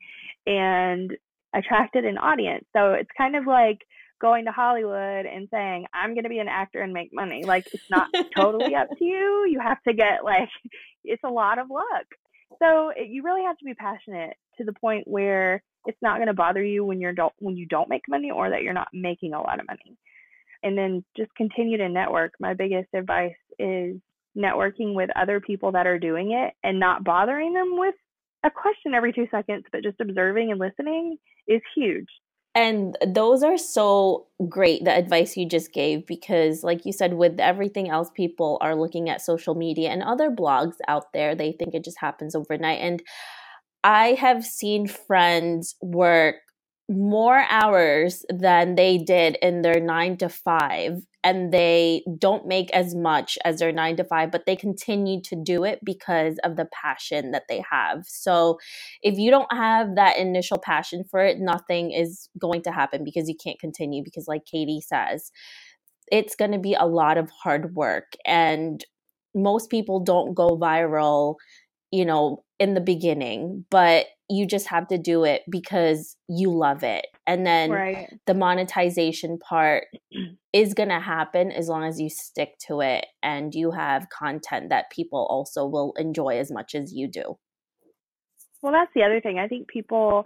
and 0.47 1.13
attracted 1.55 2.05
an 2.05 2.19
audience. 2.19 2.65
So 2.75 2.93
it's 2.93 3.11
kind 3.17 3.37
of 3.37 3.47
like 3.47 3.79
going 4.21 4.45
to 4.45 4.53
Hollywood 4.53 5.27
and 5.27 5.49
saying, 5.51 5.87
I'm 5.93 6.15
going 6.15 6.25
to 6.25 6.31
be 6.31 6.39
an 6.39 6.49
actor 6.49 6.81
and 6.81 6.93
make 6.93 7.11
money. 7.13 7.45
Like 7.45 7.67
it's 7.73 7.91
not 7.91 8.09
totally 8.37 8.75
up 8.75 8.89
to 8.97 9.05
you. 9.05 9.47
You 9.51 9.61
have 9.61 9.83
to 9.83 9.95
get 9.95 10.25
like, 10.25 10.49
it's 11.05 11.25
a 11.25 11.31
lot 11.31 11.59
of 11.59 11.71
luck. 11.71 12.07
So 12.61 12.91
it, 12.95 13.09
you 13.09 13.23
really 13.23 13.43
have 13.43 13.59
to 13.59 13.65
be 13.65 13.75
passionate 13.75 14.37
to 14.59 14.65
the 14.65 14.73
point 14.73 15.09
where 15.09 15.63
it's 15.87 15.99
not 16.01 16.19
going 16.19 16.29
to 16.29 16.35
bother 16.35 16.63
you 16.63 16.85
when 16.85 17.01
you're 17.01 17.13
don't 17.13 17.33
when 17.39 17.57
you 17.57 17.67
don't 17.67 17.89
make 17.89 18.03
money 18.09 18.31
or 18.31 18.51
that 18.51 18.63
you're 18.63 18.73
not 18.73 18.89
making 18.93 19.33
a 19.35 19.41
lot 19.41 19.59
of 19.59 19.67
money 19.67 19.99
and 20.63 20.79
then 20.79 21.05
just 21.17 21.35
continue 21.35 21.79
to 21.79 21.89
network. 21.89 22.35
My 22.39 22.55
biggest 22.55 22.89
advice 22.95 23.35
is 23.59 23.97
networking 24.37 24.95
with 24.95 25.11
other 25.17 25.41
people 25.41 25.73
that 25.73 25.87
are 25.87 25.99
doing 25.99 26.33
it 26.33 26.55
and 26.63 26.81
not 26.81 27.05
bothering 27.05 27.53
them 27.53 27.77
with 27.77 27.95
a 28.45 28.51
question 28.51 28.95
every 28.95 29.13
two 29.13 29.29
seconds, 29.31 29.65
but 29.73 29.83
just 29.83 30.01
observing 30.01 30.51
and 30.51 30.61
listening 30.61 31.19
is 31.47 31.61
huge. 31.75 32.09
And 32.55 32.99
those 33.07 33.43
are 33.43 33.57
so 33.57 34.27
great, 34.47 34.85
the 34.85 34.93
advice 34.95 35.39
you 35.39 35.49
just 35.49 35.73
gave, 35.73 36.07
because, 36.07 36.63
like 36.63 36.85
you 36.85 36.93
said, 36.93 37.15
with 37.15 37.41
everything 37.41 37.89
else, 37.89 38.11
people 38.15 38.59
are 38.61 38.75
looking 38.75 39.09
at 39.09 39.23
social 39.23 39.55
media 39.55 39.89
and 39.89 40.03
other 40.03 40.31
blogs 40.31 40.75
out 40.87 41.15
there. 41.15 41.35
They 41.35 41.53
think 41.53 41.75
it 41.75 41.83
just 41.83 41.99
happens 41.99 42.35
overnight. 42.35 42.81
And 42.81 43.03
I 43.85 44.09
have 44.09 44.45
seen 44.45 44.87
friends 44.87 45.77
work 45.81 46.37
more 46.93 47.45
hours 47.49 48.25
than 48.29 48.75
they 48.75 48.99
did 48.99 49.37
in 49.43 49.63
their 49.63 49.81
nine 49.81 50.17
to 50.19 50.29
five 50.29 51.03
and 51.25 51.53
they 51.53 52.03
don't 52.19 52.47
make 52.47 52.71
as 52.73 52.95
much 52.95 53.39
as 53.45 53.59
their 53.59 53.73
nine 53.73 53.97
to 53.97 54.05
five, 54.05 54.31
but 54.31 54.45
they 54.47 54.57
continue 54.57 55.21
to 55.23 55.37
do 55.37 55.65
it 55.65 55.79
because 55.85 56.37
of 56.45 56.57
the 56.57 56.67
passion 56.73 57.31
that 57.31 57.45
they 57.49 57.63
have. 57.71 58.05
So, 58.07 58.59
if 59.03 59.19
you 59.19 59.31
don't 59.31 59.53
have 59.53 59.95
that 59.97 60.19
initial 60.19 60.59
passion 60.59 61.05
for 61.11 61.21
it, 61.21 61.39
nothing 61.39 61.93
is 61.93 62.29
going 62.39 62.63
to 62.63 62.73
happen 62.73 63.05
because 63.05 63.29
you 63.29 63.37
can't 63.37 63.61
continue. 63.61 64.03
Because, 64.03 64.27
like 64.27 64.45
Katie 64.45 64.81
says, 64.81 65.31
it's 66.11 66.35
going 66.35 66.53
to 66.53 66.59
be 66.59 66.75
a 66.75 66.87
lot 66.87 67.19
of 67.19 67.31
hard 67.31 67.75
work, 67.75 68.13
and 68.27 68.85
most 69.35 69.71
people 69.71 70.01
don't 70.01 70.35
go 70.35 70.59
viral, 70.59 71.37
you 71.93 72.05
know, 72.05 72.43
in 72.59 72.75
the 72.75 72.81
beginning, 72.81 73.65
but 73.71 74.07
you 74.33 74.47
just 74.47 74.67
have 74.69 74.89
to 74.89 74.97
do 74.97 75.25
it 75.25 75.43
because 75.51 76.17
you 76.27 76.51
love 76.51 76.83
it. 76.83 77.07
And 77.27 77.47
then 77.47 77.71
right. 77.71 78.09
the 78.27 78.33
monetization 78.33 79.39
part 79.39 79.85
is 80.55 80.73
going 80.73 80.89
to 80.89 81.01
happen 81.01 81.53
as 81.53 81.69
long 81.69 81.85
as 81.85 82.01
you 82.01 82.09
stick 82.09 82.55
to 82.67 82.81
it 82.81 83.07
and 83.23 83.55
you 83.55 83.73
have 83.73 84.09
content 84.09 84.71
that 84.71 84.91
people 84.91 85.27
also 85.29 85.67
will 85.67 85.93
enjoy 85.99 86.39
as 86.39 86.51
much 86.51 86.75
as 86.75 86.95
you 86.95 87.09
do. 87.09 87.37
Well, 88.63 88.73
that's 88.73 88.91
the 88.95 89.03
other 89.03 89.21
thing. 89.21 89.39
I 89.39 89.49
think 89.49 89.69
people 89.69 90.25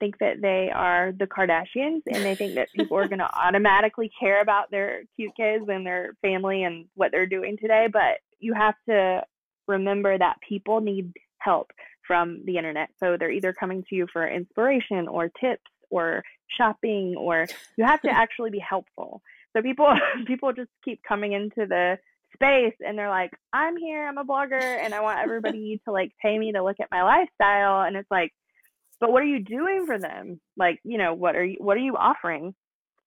think 0.00 0.18
that 0.18 0.40
they 0.40 0.70
are 0.74 1.12
the 1.12 1.26
Kardashians 1.26 2.02
and 2.06 2.24
they 2.24 2.34
think 2.34 2.54
that 2.54 2.72
people 2.74 2.96
are 2.96 3.08
going 3.08 3.18
to 3.26 3.34
automatically 3.34 4.10
care 4.18 4.40
about 4.40 4.70
their 4.70 5.02
cute 5.14 5.32
kids 5.36 5.64
and 5.68 5.84
their 5.84 6.14
family 6.22 6.62
and 6.62 6.86
what 6.94 7.12
they're 7.12 7.26
doing 7.26 7.58
today. 7.60 7.88
But 7.92 8.18
you 8.38 8.54
have 8.54 8.76
to 8.88 9.22
remember 9.68 10.16
that 10.16 10.36
people 10.48 10.80
need 10.80 11.12
help 11.38 11.70
from 12.06 12.44
the 12.44 12.56
internet. 12.56 12.90
So 12.98 13.16
they're 13.18 13.30
either 13.30 13.52
coming 13.52 13.84
to 13.88 13.94
you 13.94 14.06
for 14.12 14.26
inspiration 14.28 15.08
or 15.08 15.30
tips 15.40 15.70
or 15.90 16.22
shopping 16.48 17.14
or 17.16 17.46
you 17.76 17.84
have 17.84 18.00
to 18.02 18.10
actually 18.16 18.50
be 18.50 18.58
helpful. 18.58 19.22
So 19.56 19.62
people 19.62 19.92
people 20.26 20.52
just 20.52 20.70
keep 20.84 21.02
coming 21.02 21.32
into 21.32 21.66
the 21.66 21.98
space 22.34 22.74
and 22.86 22.98
they're 22.98 23.10
like, 23.10 23.32
I'm 23.52 23.76
here, 23.76 24.06
I'm 24.06 24.18
a 24.18 24.24
blogger 24.24 24.60
and 24.60 24.94
I 24.94 25.00
want 25.00 25.20
everybody 25.20 25.80
to 25.84 25.92
like 25.92 26.12
pay 26.20 26.38
me 26.38 26.52
to 26.52 26.62
look 26.62 26.76
at 26.80 26.90
my 26.90 27.02
lifestyle 27.02 27.82
and 27.82 27.96
it's 27.96 28.10
like, 28.10 28.32
but 29.00 29.12
what 29.12 29.22
are 29.22 29.26
you 29.26 29.42
doing 29.42 29.84
for 29.86 29.98
them? 29.98 30.40
Like, 30.56 30.80
you 30.84 30.98
know, 30.98 31.14
what 31.14 31.36
are 31.36 31.44
you 31.44 31.56
what 31.58 31.76
are 31.76 31.80
you 31.80 31.96
offering? 31.96 32.54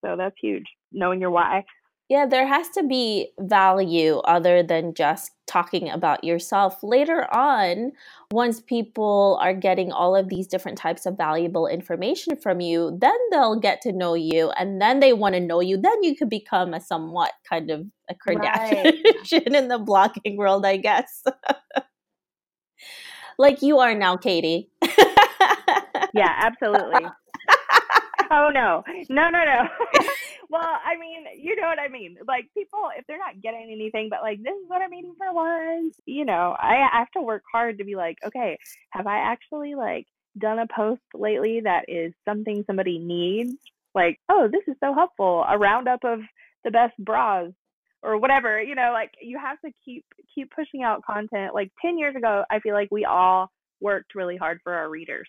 So 0.04 0.16
that's 0.16 0.36
huge, 0.42 0.66
knowing 0.92 1.20
your 1.20 1.32
why. 1.32 1.66
Yeah, 2.10 2.26
there 2.26 2.48
has 2.48 2.70
to 2.70 2.84
be 2.84 3.32
value 3.40 4.18
other 4.20 4.64
than 4.64 4.96
just 4.96 5.32
talking 5.50 5.90
about 5.90 6.24
yourself. 6.24 6.84
Later 6.84 7.28
on, 7.34 7.92
once 8.32 8.62
people 8.62 9.40
are 9.42 9.54
getting 9.54 9.92
all 9.92 10.16
of 10.16 10.30
these 10.30 10.48
different 10.48 10.78
types 10.78 11.06
of 11.06 11.18
valuable 11.18 11.66
information 11.66 12.38
from 12.38 12.62
you, 12.62 12.96
then 13.02 13.18
they'll 13.32 13.60
get 13.60 13.82
to 13.82 13.92
know 13.92 14.14
you 14.14 14.52
and 14.52 14.80
then 14.80 15.00
they 15.00 15.12
want 15.12 15.34
to 15.34 15.42
know 15.42 15.60
you. 15.60 15.78
Then 15.78 16.04
you 16.04 16.16
could 16.16 16.30
become 16.30 16.74
a 16.74 16.80
somewhat 16.80 17.32
kind 17.50 17.72
of 17.72 17.86
a 18.10 18.14
Kardashian 18.14 19.04
right. 19.32 19.48
in 19.56 19.68
the 19.68 19.80
blogging 19.80 20.38
world, 20.38 20.66
I 20.66 20.78
guess. 20.78 21.24
like 23.40 23.62
you 23.64 23.80
are 23.80 23.96
now, 23.96 24.18
Katie. 24.18 24.70
yeah, 26.14 26.34
absolutely. 26.38 27.08
Oh 28.32 28.50
no, 28.54 28.84
no, 29.10 29.30
no, 29.30 29.44
no. 29.46 29.68
well, 30.50 30.78
I 30.86 30.98
mean, 31.00 31.26
you 31.38 31.56
know 31.56 31.68
what 31.68 31.80
I 31.80 31.88
mean. 31.88 32.18
Like 32.28 32.50
people, 32.54 32.90
if 32.98 33.06
they're 33.08 33.18
not 33.18 33.42
getting 33.42 33.70
anything, 33.72 34.08
but 34.10 34.22
like 34.22 34.40
this 34.44 34.54
is 34.54 34.68
what 34.68 34.82
I'm 34.82 34.94
eating 34.94 35.16
for 35.18 35.34
lunch. 35.34 35.94
You 36.06 36.26
know, 36.26 36.56
I 36.58 36.88
have 36.92 37.12
to 37.12 37.22
work 37.22 37.44
hard 37.52 37.78
to 37.78 37.84
be 37.84 37.96
like, 37.96 38.18
okay, 38.26 38.58
have 38.92 39.08
I 39.08 39.18
actually 39.18 39.76
like 39.76 40.06
done 40.38 40.60
a 40.60 40.68
post 40.68 41.02
lately 41.14 41.62
that 41.64 41.86
is 41.88 42.14
something 42.26 42.64
somebody 42.66 43.00
needs? 43.00 43.56
Like, 43.96 44.20
oh, 44.30 44.48
this 44.52 44.64
is 44.68 44.76
so 44.84 44.94
helpful. 44.94 45.44
A 45.48 45.58
roundup 45.58 46.04
of 46.04 46.20
the 46.64 46.72
best 46.72 46.94
bras 47.00 47.52
or 48.02 48.18
whatever 48.18 48.62
you 48.62 48.76
know 48.76 48.92
like 48.94 49.12
you 49.22 49.38
have 49.38 49.60
to 49.62 49.72
keep 49.84 50.06
keep 50.34 50.50
pushing 50.52 50.84
out 50.84 51.04
content 51.04 51.54
like 51.54 51.72
10 51.82 51.98
years 51.98 52.16
ago 52.16 52.44
i 52.50 52.60
feel 52.60 52.74
like 52.74 52.90
we 52.92 53.06
all 53.06 53.52
worked 53.82 54.16
really 54.16 54.38
hard 54.38 54.60
for 54.64 54.74
our 54.74 54.90
readers 54.90 55.28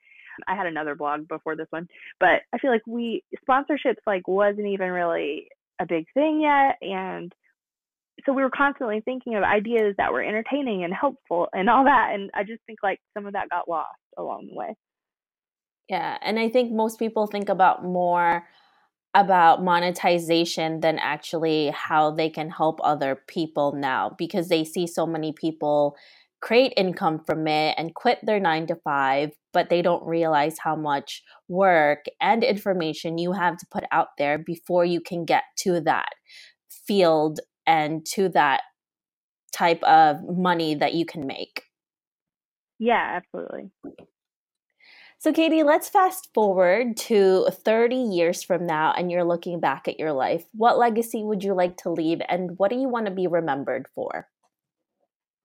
I 0.48 0.54
had 0.54 0.66
another 0.66 0.94
blog 0.94 1.28
before 1.28 1.56
this 1.56 1.66
one, 1.70 1.88
but 2.18 2.42
I 2.52 2.58
feel 2.58 2.70
like 2.70 2.86
we 2.86 3.22
sponsorships 3.48 4.02
like 4.06 4.26
wasn't 4.28 4.66
even 4.66 4.90
really 4.90 5.48
a 5.80 5.86
big 5.86 6.06
thing 6.14 6.40
yet 6.42 6.76
and 6.82 7.32
so 8.26 8.34
we 8.34 8.42
were 8.42 8.50
constantly 8.50 9.00
thinking 9.00 9.34
of 9.34 9.42
ideas 9.42 9.94
that 9.96 10.12
were 10.12 10.22
entertaining 10.22 10.84
and 10.84 10.92
helpful 10.92 11.48
and 11.54 11.70
all 11.70 11.84
that 11.84 12.10
and 12.12 12.30
I 12.34 12.44
just 12.44 12.60
think 12.66 12.80
like 12.82 13.00
some 13.14 13.26
of 13.26 13.32
that 13.32 13.48
got 13.48 13.68
lost 13.68 13.88
along 14.18 14.48
the 14.50 14.56
way. 14.56 14.74
Yeah, 15.88 16.18
and 16.20 16.38
I 16.38 16.48
think 16.48 16.70
most 16.70 16.98
people 16.98 17.26
think 17.26 17.48
about 17.48 17.82
more 17.82 18.46
about 19.14 19.64
monetization 19.64 20.80
than 20.80 20.98
actually 21.00 21.68
how 21.70 22.12
they 22.12 22.30
can 22.30 22.48
help 22.48 22.78
other 22.84 23.16
people 23.26 23.72
now 23.72 24.14
because 24.16 24.48
they 24.48 24.64
see 24.64 24.86
so 24.86 25.04
many 25.04 25.32
people 25.32 25.96
create 26.40 26.72
income 26.76 27.22
from 27.24 27.46
it 27.46 27.74
and 27.76 27.94
quit 27.94 28.18
their 28.22 28.40
nine 28.40 28.66
to 28.66 28.76
five, 28.76 29.30
but 29.52 29.68
they 29.68 29.82
don't 29.82 30.04
realize 30.04 30.56
how 30.58 30.74
much 30.74 31.22
work 31.48 32.06
and 32.20 32.42
information 32.42 33.18
you 33.18 33.32
have 33.32 33.56
to 33.58 33.66
put 33.70 33.84
out 33.92 34.08
there 34.18 34.38
before 34.38 34.84
you 34.84 35.00
can 35.00 35.24
get 35.24 35.44
to 35.58 35.80
that 35.80 36.08
field 36.86 37.40
and 37.66 38.04
to 38.06 38.28
that 38.30 38.62
type 39.52 39.82
of 39.82 40.16
money 40.28 40.74
that 40.74 40.94
you 40.94 41.04
can 41.04 41.26
make. 41.26 41.64
Yeah, 42.78 43.16
absolutely. 43.16 43.70
So, 45.18 45.34
Katie, 45.34 45.62
let's 45.62 45.90
fast 45.90 46.30
forward 46.32 46.96
to 46.96 47.46
30 47.50 47.94
years 47.94 48.42
from 48.42 48.64
now 48.64 48.94
and 48.96 49.10
you're 49.10 49.22
looking 49.22 49.60
back 49.60 49.86
at 49.86 49.98
your 49.98 50.14
life. 50.14 50.46
What 50.52 50.78
legacy 50.78 51.22
would 51.22 51.44
you 51.44 51.52
like 51.52 51.76
to 51.82 51.90
leave 51.90 52.22
and 52.26 52.56
what 52.56 52.70
do 52.70 52.76
you 52.76 52.88
want 52.88 53.04
to 53.04 53.12
be 53.12 53.26
remembered 53.26 53.86
for? 53.94 54.28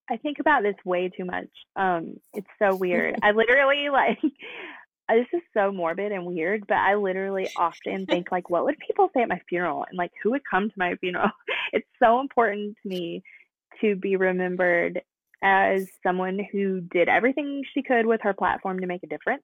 I 0.10 0.18
think 0.18 0.40
about 0.40 0.64
this 0.64 0.76
way 0.86 1.10
too 1.10 1.26
much. 1.26 1.50
Um, 1.76 2.20
it's 2.34 2.48
so 2.60 2.76
weird. 2.76 3.16
I 3.24 3.32
literally 3.32 3.90
like 3.90 4.20
this 5.10 5.28
is 5.34 5.42
so 5.54 5.72
morbid 5.72 6.12
and 6.12 6.26
weird, 6.26 6.66
but 6.68 6.78
I 6.78 6.96
literally 6.96 7.50
often 7.56 8.06
think 8.06 8.32
like, 8.32 8.50
what 8.50 8.66
would 8.66 8.78
people 8.80 9.10
say 9.14 9.22
at 9.22 9.30
my 9.30 9.42
funeral, 9.48 9.86
and 9.88 9.98
like 9.98 10.12
who 10.24 10.32
would 10.32 10.42
come 10.50 10.70
to 10.70 10.76
my 10.78 10.96
funeral? 10.96 11.30
It's 11.74 11.88
so 12.02 12.22
important 12.22 12.78
to 12.84 12.88
me 12.88 13.24
to 13.82 13.96
be 13.96 14.16
remembered 14.16 15.02
as 15.44 15.90
someone 16.04 16.40
who 16.52 16.80
did 16.80 17.10
everything 17.10 17.64
she 17.74 17.84
could 17.84 18.06
with 18.06 18.22
her 18.24 18.34
platform 18.34 18.80
to 18.80 18.88
make 18.88 19.04
a 19.04 19.08
difference. 19.08 19.44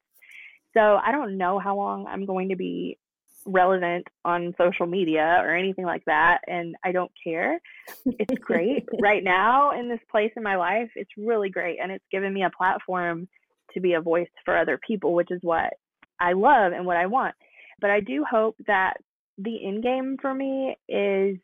So 0.73 0.97
I 1.03 1.11
don't 1.11 1.37
know 1.37 1.59
how 1.59 1.75
long 1.75 2.07
I'm 2.07 2.25
going 2.25 2.49
to 2.49 2.55
be 2.55 2.97
relevant 3.45 4.07
on 4.23 4.53
social 4.57 4.85
media 4.85 5.39
or 5.41 5.55
anything 5.55 5.85
like 5.85 6.03
that 6.05 6.41
and 6.47 6.75
I 6.83 6.91
don't 6.91 7.11
care. 7.23 7.59
It's 8.05 8.39
great 8.39 8.87
right 9.01 9.23
now 9.23 9.77
in 9.77 9.89
this 9.89 9.99
place 10.09 10.31
in 10.35 10.43
my 10.43 10.55
life. 10.55 10.89
It's 10.95 11.11
really 11.17 11.49
great 11.49 11.79
and 11.81 11.91
it's 11.91 12.05
given 12.11 12.33
me 12.33 12.43
a 12.43 12.49
platform 12.49 13.27
to 13.73 13.79
be 13.79 13.93
a 13.93 14.01
voice 14.01 14.29
for 14.45 14.57
other 14.57 14.79
people, 14.85 15.13
which 15.13 15.31
is 15.31 15.39
what 15.41 15.73
I 16.19 16.33
love 16.33 16.73
and 16.73 16.85
what 16.85 16.97
I 16.97 17.07
want. 17.07 17.35
But 17.79 17.89
I 17.89 17.99
do 17.99 18.23
hope 18.29 18.55
that 18.67 18.97
the 19.37 19.65
end 19.65 19.83
game 19.83 20.17
for 20.21 20.33
me 20.33 20.75
is 20.87 21.37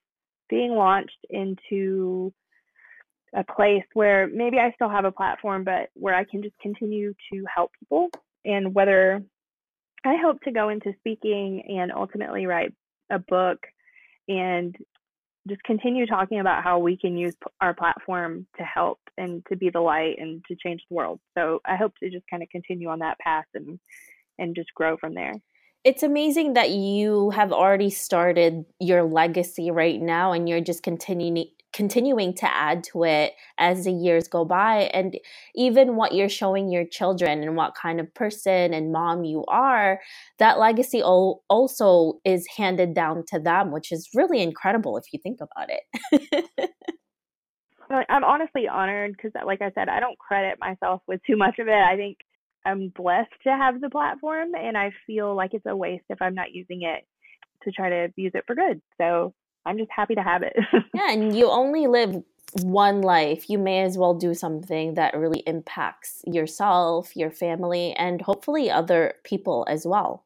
being 0.49 0.71
launched 0.71 1.17
into 1.29 2.33
a 3.35 3.43
place 3.43 3.83
where 3.93 4.27
maybe 4.27 4.57
I 4.57 4.71
still 4.73 4.89
have 4.89 5.05
a 5.05 5.11
platform, 5.11 5.63
but 5.63 5.89
where 5.93 6.15
I 6.15 6.23
can 6.23 6.41
just 6.41 6.57
continue 6.61 7.13
to 7.31 7.43
help 7.53 7.71
people. 7.79 8.09
And 8.45 8.73
whether 8.73 9.21
I 10.05 10.15
hope 10.21 10.41
to 10.41 10.51
go 10.51 10.69
into 10.69 10.93
speaking 10.99 11.63
and 11.79 11.91
ultimately 11.91 12.45
write 12.45 12.73
a 13.09 13.19
book 13.19 13.59
and 14.27 14.75
just 15.47 15.63
continue 15.63 16.05
talking 16.05 16.39
about 16.39 16.63
how 16.63 16.79
we 16.79 16.97
can 16.97 17.17
use 17.17 17.35
our 17.61 17.73
platform 17.73 18.47
to 18.57 18.63
help 18.63 18.99
and 19.17 19.43
to 19.49 19.55
be 19.55 19.69
the 19.69 19.79
light 19.79 20.15
and 20.19 20.43
to 20.47 20.55
change 20.55 20.81
the 20.89 20.95
world. 20.95 21.19
So 21.37 21.61
I 21.65 21.75
hope 21.75 21.93
to 22.01 22.09
just 22.09 22.25
kind 22.29 22.43
of 22.43 22.49
continue 22.49 22.89
on 22.89 22.99
that 22.99 23.19
path 23.19 23.45
and 23.53 23.79
and 24.39 24.55
just 24.55 24.73
grow 24.75 24.97
from 24.97 25.15
there. 25.15 25.33
It's 25.83 26.03
amazing 26.03 26.53
that 26.53 26.71
you 26.71 27.31
have 27.31 27.51
already 27.51 27.89
started 27.89 28.65
your 28.79 29.03
legacy 29.03 29.71
right 29.71 29.99
now 29.99 30.31
and 30.31 30.47
you're 30.47 30.61
just 30.61 30.83
continuing 30.83 31.47
continuing 31.73 32.33
to 32.33 32.55
add 32.55 32.83
to 32.83 33.03
it 33.03 33.33
as 33.57 33.83
the 33.83 33.91
years 33.91 34.27
go 34.27 34.45
by 34.45 34.89
and 34.93 35.17
even 35.55 35.95
what 35.95 36.13
you're 36.13 36.29
showing 36.29 36.69
your 36.69 36.85
children 36.85 37.43
and 37.43 37.55
what 37.55 37.75
kind 37.75 37.99
of 37.99 38.13
person 38.13 38.73
and 38.73 38.91
mom 38.91 39.23
you 39.23 39.43
are 39.47 39.99
that 40.39 40.59
legacy 40.59 41.01
also 41.03 42.19
is 42.23 42.47
handed 42.57 42.93
down 42.93 43.23
to 43.27 43.39
them 43.39 43.71
which 43.71 43.91
is 43.91 44.09
really 44.15 44.41
incredible 44.41 44.97
if 44.97 45.05
you 45.11 45.19
think 45.21 45.39
about 45.41 45.69
it. 45.69 46.69
I'm 48.09 48.23
honestly 48.23 48.67
honored 48.67 49.13
because 49.15 49.31
uh, 49.39 49.45
like 49.45 49.61
i 49.61 49.71
said 49.71 49.87
i 49.87 49.99
don't 49.99 50.17
credit 50.17 50.57
myself 50.59 51.01
with 51.07 51.21
too 51.25 51.37
much 51.37 51.59
of 51.59 51.67
it. 51.67 51.71
I 51.71 51.95
think 51.95 52.17
i'm 52.65 52.91
blessed 52.95 53.31
to 53.43 53.49
have 53.49 53.79
the 53.79 53.89
platform 53.89 54.55
and 54.55 54.77
i 54.77 54.91
feel 55.05 55.35
like 55.35 55.53
it's 55.53 55.65
a 55.65 55.75
waste 55.75 56.03
if 56.09 56.21
i'm 56.21 56.35
not 56.35 56.51
using 56.51 56.81
it 56.81 57.05
to 57.63 57.71
try 57.71 57.89
to 57.89 58.07
use 58.15 58.31
it 58.35 58.43
for 58.47 58.55
good. 58.55 58.81
So 58.99 59.33
I'm 59.67 59.77
just 59.77 59.91
happy 59.91 60.15
to 60.15 60.23
have 60.23 60.43
it. 60.43 60.55
yeah, 60.93 61.11
and 61.11 61.35
you 61.35 61.49
only 61.49 61.87
live 61.87 62.23
one 62.61 63.01
life. 63.01 63.49
You 63.49 63.57
may 63.57 63.81
as 63.81 63.97
well 63.97 64.13
do 64.13 64.33
something 64.33 64.93
that 64.93 65.17
really 65.17 65.43
impacts 65.45 66.21
yourself, 66.25 67.15
your 67.15 67.31
family, 67.31 67.93
and 67.93 68.21
hopefully 68.21 68.71
other 68.71 69.15
people 69.23 69.65
as 69.69 69.85
well. 69.85 70.23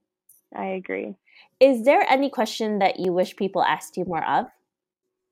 I 0.56 0.66
agree. 0.66 1.16
Is 1.60 1.86
there 1.86 2.06
any 2.10 2.30
question 2.30 2.80
that 2.80 3.00
you 3.00 3.14
wish 3.14 3.36
people 3.36 3.64
asked 3.64 3.98
you 3.98 4.06
more 4.06 4.24
of? 4.28 4.48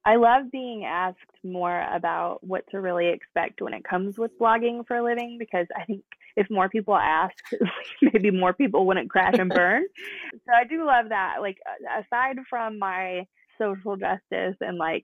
I 0.05 0.15
love 0.15 0.51
being 0.51 0.85
asked 0.85 1.17
more 1.43 1.85
about 1.93 2.43
what 2.43 2.65
to 2.71 2.79
really 2.79 3.09
expect 3.09 3.61
when 3.61 3.73
it 3.73 3.83
comes 3.83 4.17
with 4.17 4.37
blogging 4.39 4.87
for 4.87 4.97
a 4.97 5.03
living 5.03 5.37
because 5.37 5.67
I 5.75 5.83
think 5.83 6.03
if 6.35 6.49
more 6.49 6.69
people 6.69 6.95
asked, 6.95 7.41
maybe 8.01 8.31
more 8.31 8.53
people 8.53 8.87
wouldn't 8.87 9.09
crash 9.09 9.35
and 9.37 9.49
burn. 9.53 9.85
so 10.31 10.53
I 10.55 10.63
do 10.63 10.85
love 10.85 11.09
that. 11.09 11.37
Like 11.41 11.57
aside 11.99 12.37
from 12.49 12.79
my 12.79 13.27
social 13.61 13.95
justice 13.95 14.55
and 14.61 14.77
like 14.77 15.03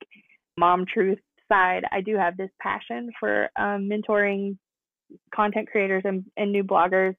mom 0.58 0.86
truth 0.86 1.20
side, 1.52 1.84
I 1.92 2.02
do 2.02 2.16
have 2.16 2.38
this 2.38 2.50
passion 2.62 3.12
for 3.20 3.50
um, 3.56 3.90
mentoring 3.90 4.58
content 5.34 5.70
creators 5.70 6.04
and, 6.06 6.26
and 6.38 6.52
new 6.52 6.64
bloggers. 6.64 7.16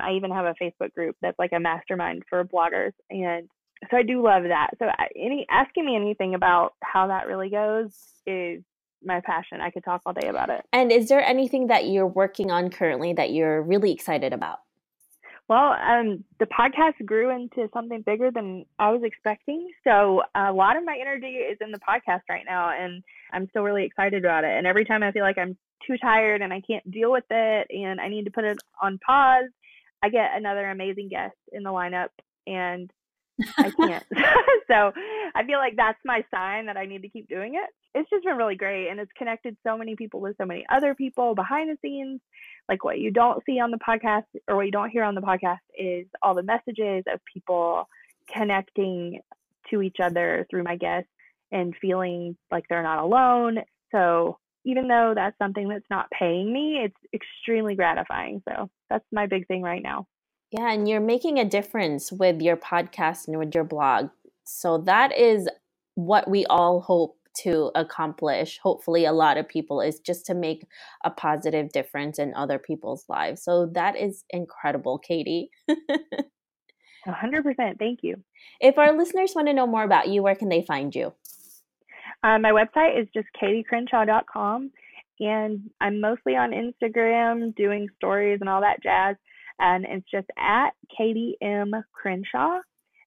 I 0.00 0.12
even 0.12 0.30
have 0.30 0.46
a 0.46 0.54
Facebook 0.62 0.92
group 0.94 1.16
that's 1.20 1.38
like 1.38 1.52
a 1.52 1.60
mastermind 1.60 2.22
for 2.28 2.44
bloggers, 2.44 2.92
and 3.10 3.48
so 3.90 3.96
I 3.96 4.02
do 4.02 4.22
love 4.22 4.44
that. 4.44 4.70
So 4.78 4.86
any 5.16 5.46
asking 5.50 5.86
me 5.86 5.96
anything 5.96 6.34
about 6.34 6.74
how 6.82 7.08
that 7.08 7.26
really 7.26 7.50
goes 7.50 7.92
is 8.26 8.62
my 9.02 9.20
passion. 9.24 9.60
I 9.60 9.70
could 9.70 9.84
talk 9.84 10.02
all 10.04 10.12
day 10.12 10.28
about 10.28 10.50
it. 10.50 10.62
And 10.72 10.92
is 10.92 11.08
there 11.08 11.24
anything 11.24 11.68
that 11.68 11.86
you're 11.86 12.06
working 12.06 12.50
on 12.50 12.70
currently 12.70 13.14
that 13.14 13.32
you're 13.32 13.62
really 13.62 13.92
excited 13.92 14.32
about? 14.32 14.58
Well, 15.50 15.72
um, 15.72 16.22
the 16.38 16.46
podcast 16.46 17.04
grew 17.04 17.28
into 17.34 17.68
something 17.74 18.02
bigger 18.06 18.30
than 18.30 18.66
I 18.78 18.92
was 18.92 19.02
expecting. 19.02 19.68
So 19.82 20.22
a 20.32 20.52
lot 20.52 20.76
of 20.76 20.84
my 20.84 20.96
energy 21.00 21.26
is 21.26 21.58
in 21.60 21.72
the 21.72 21.80
podcast 21.80 22.20
right 22.28 22.44
now, 22.48 22.70
and 22.70 23.02
I'm 23.32 23.48
still 23.50 23.62
really 23.62 23.84
excited 23.84 24.24
about 24.24 24.44
it. 24.44 24.56
And 24.56 24.64
every 24.64 24.84
time 24.84 25.02
I 25.02 25.10
feel 25.10 25.24
like 25.24 25.38
I'm 25.38 25.56
too 25.84 25.96
tired 25.98 26.40
and 26.40 26.52
I 26.52 26.60
can't 26.60 26.88
deal 26.88 27.10
with 27.10 27.24
it 27.30 27.66
and 27.68 28.00
I 28.00 28.06
need 28.06 28.26
to 28.26 28.30
put 28.30 28.44
it 28.44 28.58
on 28.80 29.00
pause, 29.04 29.50
I 30.04 30.08
get 30.08 30.36
another 30.36 30.70
amazing 30.70 31.08
guest 31.08 31.34
in 31.50 31.64
the 31.64 31.70
lineup, 31.70 32.10
and 32.46 32.88
I 33.58 33.72
can't. 33.72 34.04
so 34.70 34.92
I 35.34 35.44
feel 35.44 35.58
like 35.58 35.74
that's 35.74 35.98
my 36.04 36.24
sign 36.32 36.66
that 36.66 36.76
I 36.76 36.86
need 36.86 37.02
to 37.02 37.08
keep 37.08 37.28
doing 37.28 37.56
it. 37.56 37.70
It's 37.94 38.08
just 38.08 38.24
been 38.24 38.36
really 38.36 38.56
great, 38.56 38.88
and 38.88 39.00
it's 39.00 39.10
connected 39.16 39.56
so 39.66 39.76
many 39.76 39.96
people 39.96 40.20
with 40.20 40.36
so 40.38 40.46
many 40.46 40.64
other 40.70 40.94
people 40.94 41.34
behind 41.34 41.70
the 41.70 41.76
scenes 41.82 42.20
like 42.68 42.84
what 42.84 43.00
you 43.00 43.10
don't 43.10 43.42
see 43.44 43.58
on 43.58 43.72
the 43.72 43.78
podcast 43.78 44.24
or 44.46 44.56
what 44.56 44.66
you 44.66 44.70
don't 44.70 44.90
hear 44.90 45.02
on 45.02 45.16
the 45.16 45.20
podcast 45.20 45.58
is 45.76 46.06
all 46.22 46.34
the 46.34 46.42
messages 46.42 47.02
of 47.12 47.20
people 47.32 47.88
connecting 48.32 49.20
to 49.70 49.82
each 49.82 49.96
other 50.00 50.46
through 50.48 50.62
my 50.62 50.76
guests 50.76 51.10
and 51.50 51.74
feeling 51.80 52.36
like 52.50 52.64
they're 52.68 52.82
not 52.82 53.02
alone. 53.02 53.58
So 53.90 54.38
even 54.64 54.86
though 54.86 55.14
that's 55.14 55.36
something 55.38 55.68
that's 55.68 55.88
not 55.90 56.10
paying 56.10 56.52
me, 56.52 56.80
it's 56.84 56.96
extremely 57.12 57.74
gratifying. 57.74 58.40
So 58.48 58.70
that's 58.88 59.04
my 59.10 59.26
big 59.26 59.48
thing 59.48 59.62
right 59.62 59.82
now. 59.82 60.06
Yeah, 60.52 60.72
and 60.72 60.88
you're 60.88 61.00
making 61.00 61.38
a 61.38 61.44
difference 61.44 62.12
with 62.12 62.40
your 62.40 62.56
podcast 62.56 63.26
and 63.26 63.38
with 63.38 63.54
your 63.54 63.64
blog. 63.64 64.10
So 64.44 64.78
that 64.78 65.16
is 65.16 65.48
what 65.94 66.28
we 66.28 66.46
all 66.46 66.80
hope 66.80 67.16
to 67.42 67.70
accomplish 67.74 68.58
hopefully 68.62 69.04
a 69.04 69.12
lot 69.12 69.36
of 69.36 69.48
people 69.48 69.80
is 69.80 70.00
just 70.00 70.26
to 70.26 70.34
make 70.34 70.66
a 71.04 71.10
positive 71.10 71.70
difference 71.72 72.18
in 72.18 72.34
other 72.34 72.58
people's 72.58 73.04
lives. 73.08 73.42
So 73.42 73.66
that 73.74 73.96
is 73.96 74.24
incredible 74.30 74.98
katie. 74.98 75.50
100% 77.06 77.78
thank 77.78 78.00
you. 78.02 78.16
If 78.60 78.76
our 78.76 78.96
listeners 78.96 79.32
want 79.34 79.48
to 79.48 79.54
know 79.54 79.66
more 79.66 79.84
about 79.84 80.08
you 80.08 80.22
where 80.22 80.34
can 80.34 80.48
they 80.48 80.62
find 80.62 80.94
you? 80.94 81.12
Uh, 82.22 82.38
my 82.38 82.50
website 82.50 83.00
is 83.00 83.08
just 83.14 83.28
katiecrenshaw.com 83.40 84.70
and 85.20 85.70
i'm 85.80 86.00
mostly 86.00 86.34
on 86.34 86.50
instagram 86.50 87.54
doing 87.54 87.88
stories 87.96 88.38
and 88.40 88.48
all 88.48 88.60
that 88.60 88.82
jazz 88.82 89.16
and 89.58 89.84
it's 89.84 90.10
just 90.10 90.26
at 90.38 90.70
katie 90.96 91.36
m. 91.42 91.72
Crenshaw 91.92 92.58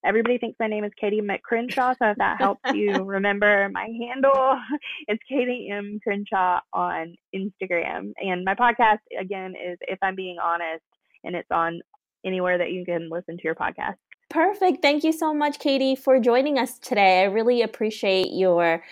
everybody 0.04 0.38
thinks 0.38 0.60
my 0.60 0.68
name 0.68 0.84
is 0.84 0.92
Katie 1.00 1.22
McCrenshaw. 1.22 1.98
So 1.98 2.10
if 2.12 2.18
that 2.18 2.39
helps 2.39 2.62
you 2.74 2.94
remember 3.04 3.70
my 3.72 3.88
handle, 4.00 4.60
it's 5.08 5.22
Katie 5.30 5.70
M. 5.72 6.00
Crenshaw 6.04 6.60
on 6.74 7.16
Instagram. 7.36 8.13
And 8.18 8.44
my 8.44 8.56
podcast, 8.56 9.00
again, 9.20 9.54
is 9.56 9.78
If 9.82 10.00
I'm 10.02 10.16
Being 10.16 10.38
Honest, 10.44 10.84
and 11.24 11.36
it's 11.36 11.50
on 11.52 11.82
anywhere 12.26 12.58
that 12.58 12.72
you 12.72 12.86
can 12.86 13.10
listen 13.10 13.38
to 13.38 13.44
your 13.44 13.56
podcast. 13.56 13.96
Perfect. 14.30 14.82
Thank 14.82 15.04
you 15.04 15.12
so 15.12 15.34
much, 15.34 15.60
Katie, 15.60 15.96
for 15.96 16.20
joining 16.20 16.58
us 16.58 16.80
today. 16.80 17.22
I 17.22 17.26
really 17.26 17.62
appreciate 17.62 18.34
your 18.34 18.84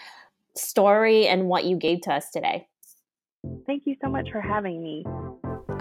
story 0.56 1.28
and 1.28 1.48
what 1.48 1.66
you 1.66 1.78
gave 1.78 2.02
to 2.02 2.14
us 2.14 2.30
today. 2.30 2.68
Thank 3.66 3.84
you 3.86 3.96
so 4.02 4.10
much 4.10 4.30
for 4.32 4.40
having 4.40 4.84
me. 4.84 5.04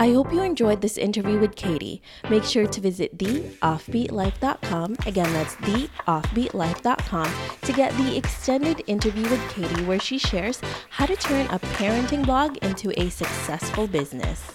I 0.01 0.15
hope 0.15 0.33
you 0.33 0.43
enjoyed 0.43 0.81
this 0.81 0.97
interview 0.97 1.39
with 1.39 1.57
Katie. 1.57 2.01
Make 2.31 2.45
sure 2.45 2.67
to 2.67 2.81
visit 2.81 3.19
theoffbeatlife.com. 3.19 4.97
Again, 5.05 5.31
that's 5.35 5.57
theoffbeatlife.com 5.57 7.33
to 7.61 7.73
get 7.75 7.93
the 7.99 8.17
extended 8.17 8.83
interview 8.87 9.29
with 9.29 9.51
Katie 9.51 9.85
where 9.85 10.01
she 10.01 10.17
shares 10.17 10.59
how 10.89 11.05
to 11.05 11.17
turn 11.17 11.45
a 11.49 11.59
parenting 11.59 12.25
blog 12.25 12.57
into 12.65 12.99
a 12.99 13.11
successful 13.11 13.87
business. 13.87 14.53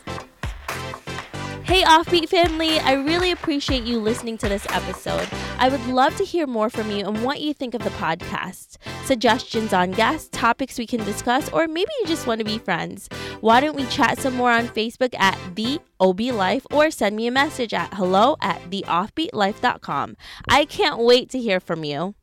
Hey, 1.65 1.81
Offbeat 1.81 2.29
family, 2.29 2.79
I 2.79 2.93
really 2.93 3.31
appreciate 3.31 3.85
you 3.85 3.99
listening 3.99 4.37
to 4.37 4.47
this 4.47 4.67
episode. 4.69 5.27
I 5.57 5.67
would 5.67 5.83
love 5.87 6.15
to 6.17 6.23
hear 6.23 6.45
more 6.45 6.69
from 6.69 6.91
you 6.91 7.07
and 7.07 7.23
what 7.23 7.41
you 7.41 7.55
think 7.55 7.73
of 7.73 7.83
the 7.83 7.89
podcast. 7.89 8.77
Suggestions 9.03 9.73
on 9.73 9.89
guests, 9.89 10.29
topics 10.31 10.77
we 10.77 10.85
can 10.85 11.03
discuss, 11.03 11.49
or 11.49 11.67
maybe 11.67 11.89
you 12.01 12.07
just 12.07 12.27
want 12.27 12.37
to 12.37 12.45
be 12.45 12.59
friends. 12.59 13.09
Why 13.41 13.61
don't 13.61 13.75
we 13.75 13.87
chat 13.87 14.19
some 14.19 14.35
more 14.35 14.51
on 14.51 14.67
Facebook 14.67 15.15
at 15.17 15.39
The 15.55 15.79
OB 15.99 16.21
Life 16.21 16.67
or 16.71 16.91
send 16.91 17.15
me 17.15 17.25
a 17.25 17.31
message 17.31 17.73
at 17.73 17.95
hello 17.95 18.37
at 18.41 18.61
theoffbeatlife.com. 18.69 20.17
I 20.47 20.65
can't 20.65 20.99
wait 20.99 21.31
to 21.31 21.39
hear 21.39 21.59
from 21.59 21.83
you. 21.83 22.13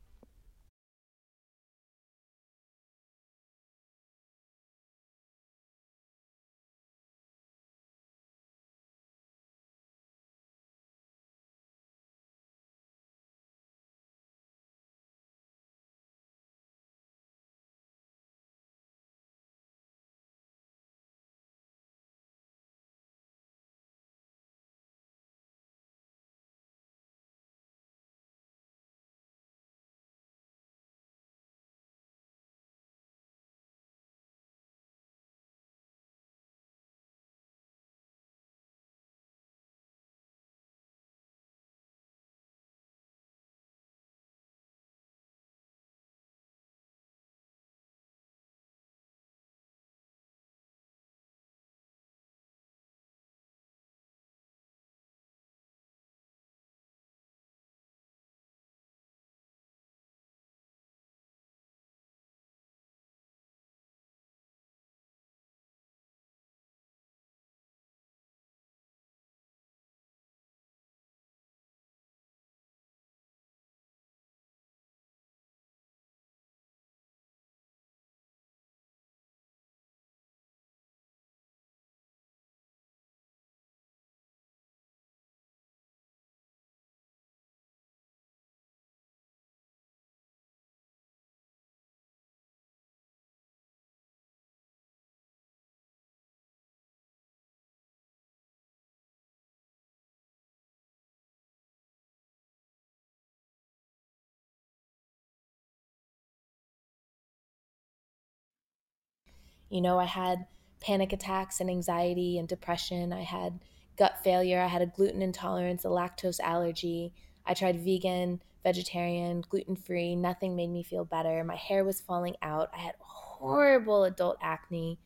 You 109.73 109.81
know, 109.81 109.97
I 109.97 110.05
had 110.05 110.45
panic 110.81 111.13
attacks 111.13 111.59
and 111.59 111.67
anxiety 111.67 112.37
and 112.37 112.47
depression. 112.47 113.11
I 113.11 113.23
had 113.23 113.59
gut 113.97 114.23
failure. 114.23 114.61
I 114.61 114.67
had 114.67 114.83
a 114.83 114.85
gluten 114.85 115.23
intolerance, 115.23 115.83
a 115.83 115.87
lactose 115.87 116.39
allergy. 116.39 117.11
I 117.43 117.55
tried 117.55 117.79
vegan, 117.79 118.43
vegetarian, 118.63 119.41
gluten 119.41 119.75
free. 119.75 120.15
Nothing 120.15 120.55
made 120.55 120.69
me 120.69 120.83
feel 120.83 121.05
better. 121.05 121.43
My 121.43 121.55
hair 121.55 121.83
was 121.83 121.99
falling 121.99 122.35
out. 122.43 122.69
I 122.71 122.81
had 122.81 122.93
horrible 122.99 124.03
adult 124.03 124.37
acne. 124.43 124.99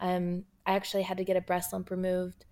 Um, 0.00 0.46
I 0.66 0.72
actually 0.72 1.04
had 1.04 1.18
to 1.18 1.24
get 1.24 1.36
a 1.36 1.40
breast 1.40 1.72
lump 1.72 1.88
removed 1.88 2.44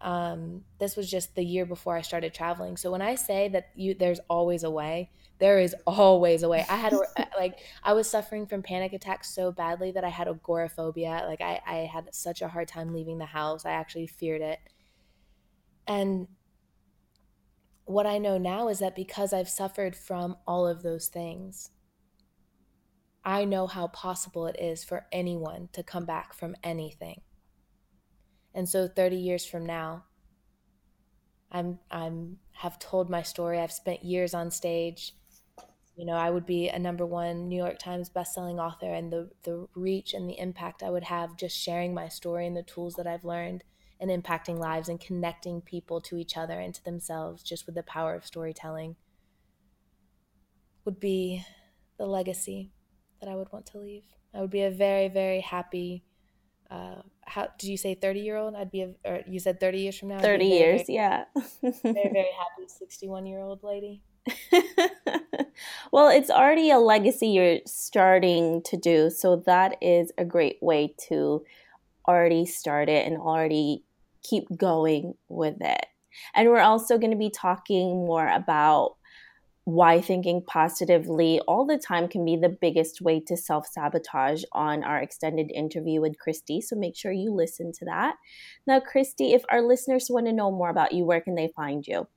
um, 0.00 0.62
this 0.78 0.96
was 0.96 1.10
just 1.10 1.34
the 1.34 1.44
year 1.44 1.66
before 1.66 1.96
I 1.96 2.02
started 2.02 2.32
traveling. 2.32 2.76
So 2.76 2.90
when 2.90 3.02
I 3.02 3.16
say 3.16 3.48
that 3.48 3.70
you 3.74 3.94
there's 3.94 4.20
always 4.30 4.62
a 4.62 4.70
way, 4.70 5.10
there 5.38 5.58
is 5.58 5.74
always 5.86 6.42
a 6.42 6.48
way. 6.48 6.64
I 6.68 6.76
had 6.76 6.94
like 7.38 7.58
I 7.82 7.92
was 7.94 8.08
suffering 8.08 8.46
from 8.46 8.62
panic 8.62 8.92
attacks 8.92 9.34
so 9.34 9.50
badly 9.50 9.90
that 9.92 10.04
I 10.04 10.08
had 10.08 10.28
agoraphobia. 10.28 11.24
Like 11.26 11.40
I, 11.40 11.60
I 11.66 11.76
had 11.92 12.14
such 12.14 12.42
a 12.42 12.48
hard 12.48 12.68
time 12.68 12.92
leaving 12.92 13.18
the 13.18 13.26
house. 13.26 13.64
I 13.66 13.70
actually 13.70 14.06
feared 14.06 14.42
it. 14.42 14.60
And 15.86 16.28
what 17.84 18.06
I 18.06 18.18
know 18.18 18.38
now 18.38 18.68
is 18.68 18.80
that 18.80 18.94
because 18.94 19.32
I've 19.32 19.48
suffered 19.48 19.96
from 19.96 20.36
all 20.46 20.68
of 20.68 20.82
those 20.82 21.08
things, 21.08 21.70
I 23.24 23.44
know 23.44 23.66
how 23.66 23.88
possible 23.88 24.46
it 24.46 24.56
is 24.60 24.84
for 24.84 25.06
anyone 25.10 25.70
to 25.72 25.82
come 25.82 26.04
back 26.04 26.34
from 26.34 26.54
anything. 26.62 27.22
And 28.58 28.68
so 28.68 28.88
30 28.88 29.14
years 29.14 29.46
from 29.46 29.64
now, 29.64 30.02
I'm 31.52 31.78
I'm 31.92 32.40
have 32.54 32.80
told 32.80 33.08
my 33.08 33.22
story. 33.22 33.60
I've 33.60 33.70
spent 33.70 34.02
years 34.02 34.34
on 34.34 34.50
stage. 34.50 35.14
You 35.94 36.04
know, 36.04 36.14
I 36.14 36.30
would 36.30 36.44
be 36.44 36.68
a 36.68 36.76
number 36.76 37.06
one 37.06 37.48
New 37.48 37.56
York 37.56 37.78
Times 37.78 38.10
bestselling 38.10 38.58
author, 38.58 38.92
and 38.92 39.12
the 39.12 39.30
the 39.44 39.68
reach 39.76 40.12
and 40.12 40.28
the 40.28 40.40
impact 40.40 40.82
I 40.82 40.90
would 40.90 41.04
have 41.04 41.36
just 41.36 41.56
sharing 41.56 41.94
my 41.94 42.08
story 42.08 42.48
and 42.48 42.56
the 42.56 42.64
tools 42.64 42.94
that 42.94 43.06
I've 43.06 43.24
learned 43.24 43.62
and 44.00 44.10
impacting 44.10 44.58
lives 44.58 44.88
and 44.88 44.98
connecting 44.98 45.60
people 45.60 46.00
to 46.00 46.16
each 46.16 46.36
other 46.36 46.58
and 46.58 46.74
to 46.74 46.84
themselves 46.84 47.44
just 47.44 47.64
with 47.64 47.76
the 47.76 47.84
power 47.84 48.16
of 48.16 48.26
storytelling 48.26 48.96
would 50.84 50.98
be 50.98 51.44
the 51.96 52.06
legacy 52.06 52.72
that 53.20 53.28
I 53.28 53.36
would 53.36 53.52
want 53.52 53.66
to 53.66 53.78
leave. 53.78 54.02
I 54.34 54.40
would 54.40 54.50
be 54.50 54.62
a 54.62 54.70
very, 54.70 55.06
very 55.06 55.42
happy. 55.42 56.02
Uh, 56.68 57.02
how 57.28 57.48
did 57.58 57.68
you 57.68 57.76
say 57.76 57.94
thirty 57.94 58.20
year 58.20 58.36
old? 58.36 58.54
I'd 58.54 58.70
be 58.70 58.82
a, 58.82 58.90
or 59.04 59.20
you 59.26 59.38
said 59.38 59.60
thirty 59.60 59.80
years 59.80 59.98
from 59.98 60.08
now. 60.08 60.20
Thirty 60.20 60.48
very, 60.48 60.58
years, 60.58 60.82
very, 60.86 60.94
yeah. 60.96 61.24
very, 61.62 61.72
very 61.82 62.30
happy 62.38 62.66
sixty 62.66 63.08
one 63.08 63.26
year 63.26 63.40
old 63.40 63.62
lady. 63.62 64.02
well, 65.92 66.08
it's 66.08 66.30
already 66.30 66.70
a 66.70 66.78
legacy 66.78 67.28
you're 67.28 67.60
starting 67.66 68.62
to 68.64 68.76
do, 68.76 69.10
so 69.10 69.36
that 69.46 69.76
is 69.80 70.12
a 70.18 70.24
great 70.24 70.58
way 70.60 70.94
to 71.08 71.44
already 72.06 72.44
start 72.46 72.88
it 72.88 73.06
and 73.06 73.16
already 73.18 73.84
keep 74.22 74.44
going 74.56 75.14
with 75.28 75.56
it. 75.60 75.86
And 76.34 76.48
we're 76.48 76.60
also 76.60 76.98
going 76.98 77.10
to 77.10 77.16
be 77.16 77.30
talking 77.30 78.06
more 78.06 78.28
about 78.28 78.96
why 79.68 80.00
thinking 80.00 80.42
positively 80.46 81.40
all 81.46 81.66
the 81.66 81.76
time 81.76 82.08
can 82.08 82.24
be 82.24 82.36
the 82.36 82.48
biggest 82.48 83.02
way 83.02 83.20
to 83.20 83.36
self 83.36 83.66
sabotage 83.66 84.42
on 84.52 84.82
our 84.82 84.98
extended 84.98 85.50
interview 85.50 86.00
with 86.00 86.18
Christy. 86.18 86.62
So 86.62 86.74
make 86.74 86.96
sure 86.96 87.12
you 87.12 87.34
listen 87.34 87.72
to 87.72 87.84
that. 87.84 88.16
Now, 88.66 88.80
Christy, 88.80 89.34
if 89.34 89.44
our 89.50 89.60
listeners 89.60 90.06
want 90.08 90.24
to 90.24 90.32
know 90.32 90.50
more 90.50 90.70
about 90.70 90.92
you, 90.92 91.04
where 91.04 91.20
can 91.20 91.34
they 91.34 91.52
find 91.54 91.86
you? 91.86 92.08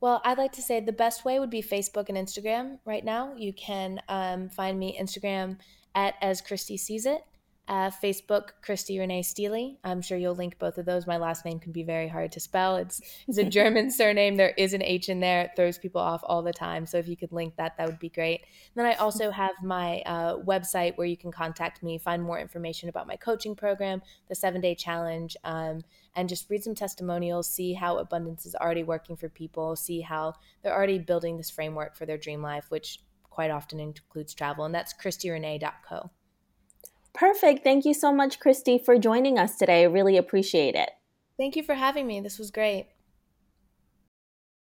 Well, 0.00 0.22
I'd 0.24 0.38
like 0.38 0.52
to 0.52 0.62
say 0.62 0.78
the 0.78 0.92
best 0.92 1.24
way 1.24 1.40
would 1.40 1.50
be 1.50 1.62
Facebook 1.62 2.08
and 2.08 2.16
Instagram 2.16 2.78
right 2.84 3.04
now. 3.04 3.34
You 3.36 3.52
can 3.52 4.00
um, 4.08 4.50
find 4.50 4.78
me 4.78 4.96
Instagram 5.00 5.58
at 5.96 6.14
as 6.22 6.40
Christy 6.40 6.76
sees 6.76 7.06
it 7.06 7.22
uh, 7.68 7.90
Facebook, 7.90 8.50
Christy 8.62 8.98
Renee 8.98 9.22
Steely. 9.22 9.78
I'm 9.84 10.00
sure 10.00 10.16
you'll 10.16 10.34
link 10.34 10.58
both 10.58 10.78
of 10.78 10.86
those. 10.86 11.06
My 11.06 11.18
last 11.18 11.44
name 11.44 11.58
can 11.58 11.70
be 11.70 11.82
very 11.82 12.08
hard 12.08 12.32
to 12.32 12.40
spell. 12.40 12.76
It's, 12.76 13.00
it's 13.26 13.36
a 13.36 13.44
German 13.58 13.90
surname. 13.90 14.36
There 14.36 14.54
is 14.56 14.72
an 14.72 14.82
H 14.82 15.10
in 15.10 15.20
there. 15.20 15.42
It 15.42 15.50
throws 15.54 15.76
people 15.76 16.00
off 16.00 16.22
all 16.24 16.42
the 16.42 16.52
time. 16.52 16.86
So 16.86 16.96
if 16.96 17.06
you 17.06 17.16
could 17.16 17.30
link 17.30 17.56
that, 17.56 17.76
that 17.76 17.86
would 17.86 17.98
be 17.98 18.08
great. 18.08 18.40
And 18.40 18.84
then 18.84 18.86
I 18.86 18.94
also 18.94 19.30
have 19.30 19.52
my 19.62 20.00
uh, 20.06 20.38
website 20.38 20.96
where 20.96 21.06
you 21.06 21.16
can 21.16 21.30
contact 21.30 21.82
me, 21.82 21.98
find 21.98 22.22
more 22.22 22.38
information 22.38 22.88
about 22.88 23.06
my 23.06 23.16
coaching 23.16 23.54
program, 23.54 24.00
the 24.28 24.34
seven 24.34 24.62
day 24.62 24.74
challenge, 24.74 25.36
um, 25.44 25.82
and 26.16 26.28
just 26.28 26.48
read 26.48 26.64
some 26.64 26.74
testimonials, 26.74 27.48
see 27.48 27.74
how 27.74 27.98
abundance 27.98 28.46
is 28.46 28.54
already 28.54 28.82
working 28.82 29.16
for 29.16 29.28
people, 29.28 29.76
see 29.76 30.00
how 30.00 30.32
they're 30.62 30.74
already 30.74 30.98
building 30.98 31.36
this 31.36 31.50
framework 31.50 31.96
for 31.96 32.06
their 32.06 32.18
dream 32.18 32.42
life, 32.42 32.64
which 32.70 33.00
quite 33.28 33.50
often 33.50 33.78
includes 33.78 34.32
travel. 34.32 34.64
And 34.64 34.74
that's 34.74 34.94
christyrenee.co. 34.94 36.10
Perfect. 37.18 37.64
Thank 37.64 37.84
you 37.84 37.94
so 37.94 38.12
much, 38.12 38.38
Christy, 38.38 38.78
for 38.78 38.96
joining 38.96 39.40
us 39.40 39.56
today. 39.56 39.82
I 39.82 39.86
really 39.86 40.16
appreciate 40.16 40.76
it. 40.76 40.90
Thank 41.36 41.56
you 41.56 41.64
for 41.64 41.74
having 41.74 42.06
me. 42.06 42.20
This 42.20 42.38
was 42.38 42.52
great. 42.52 42.86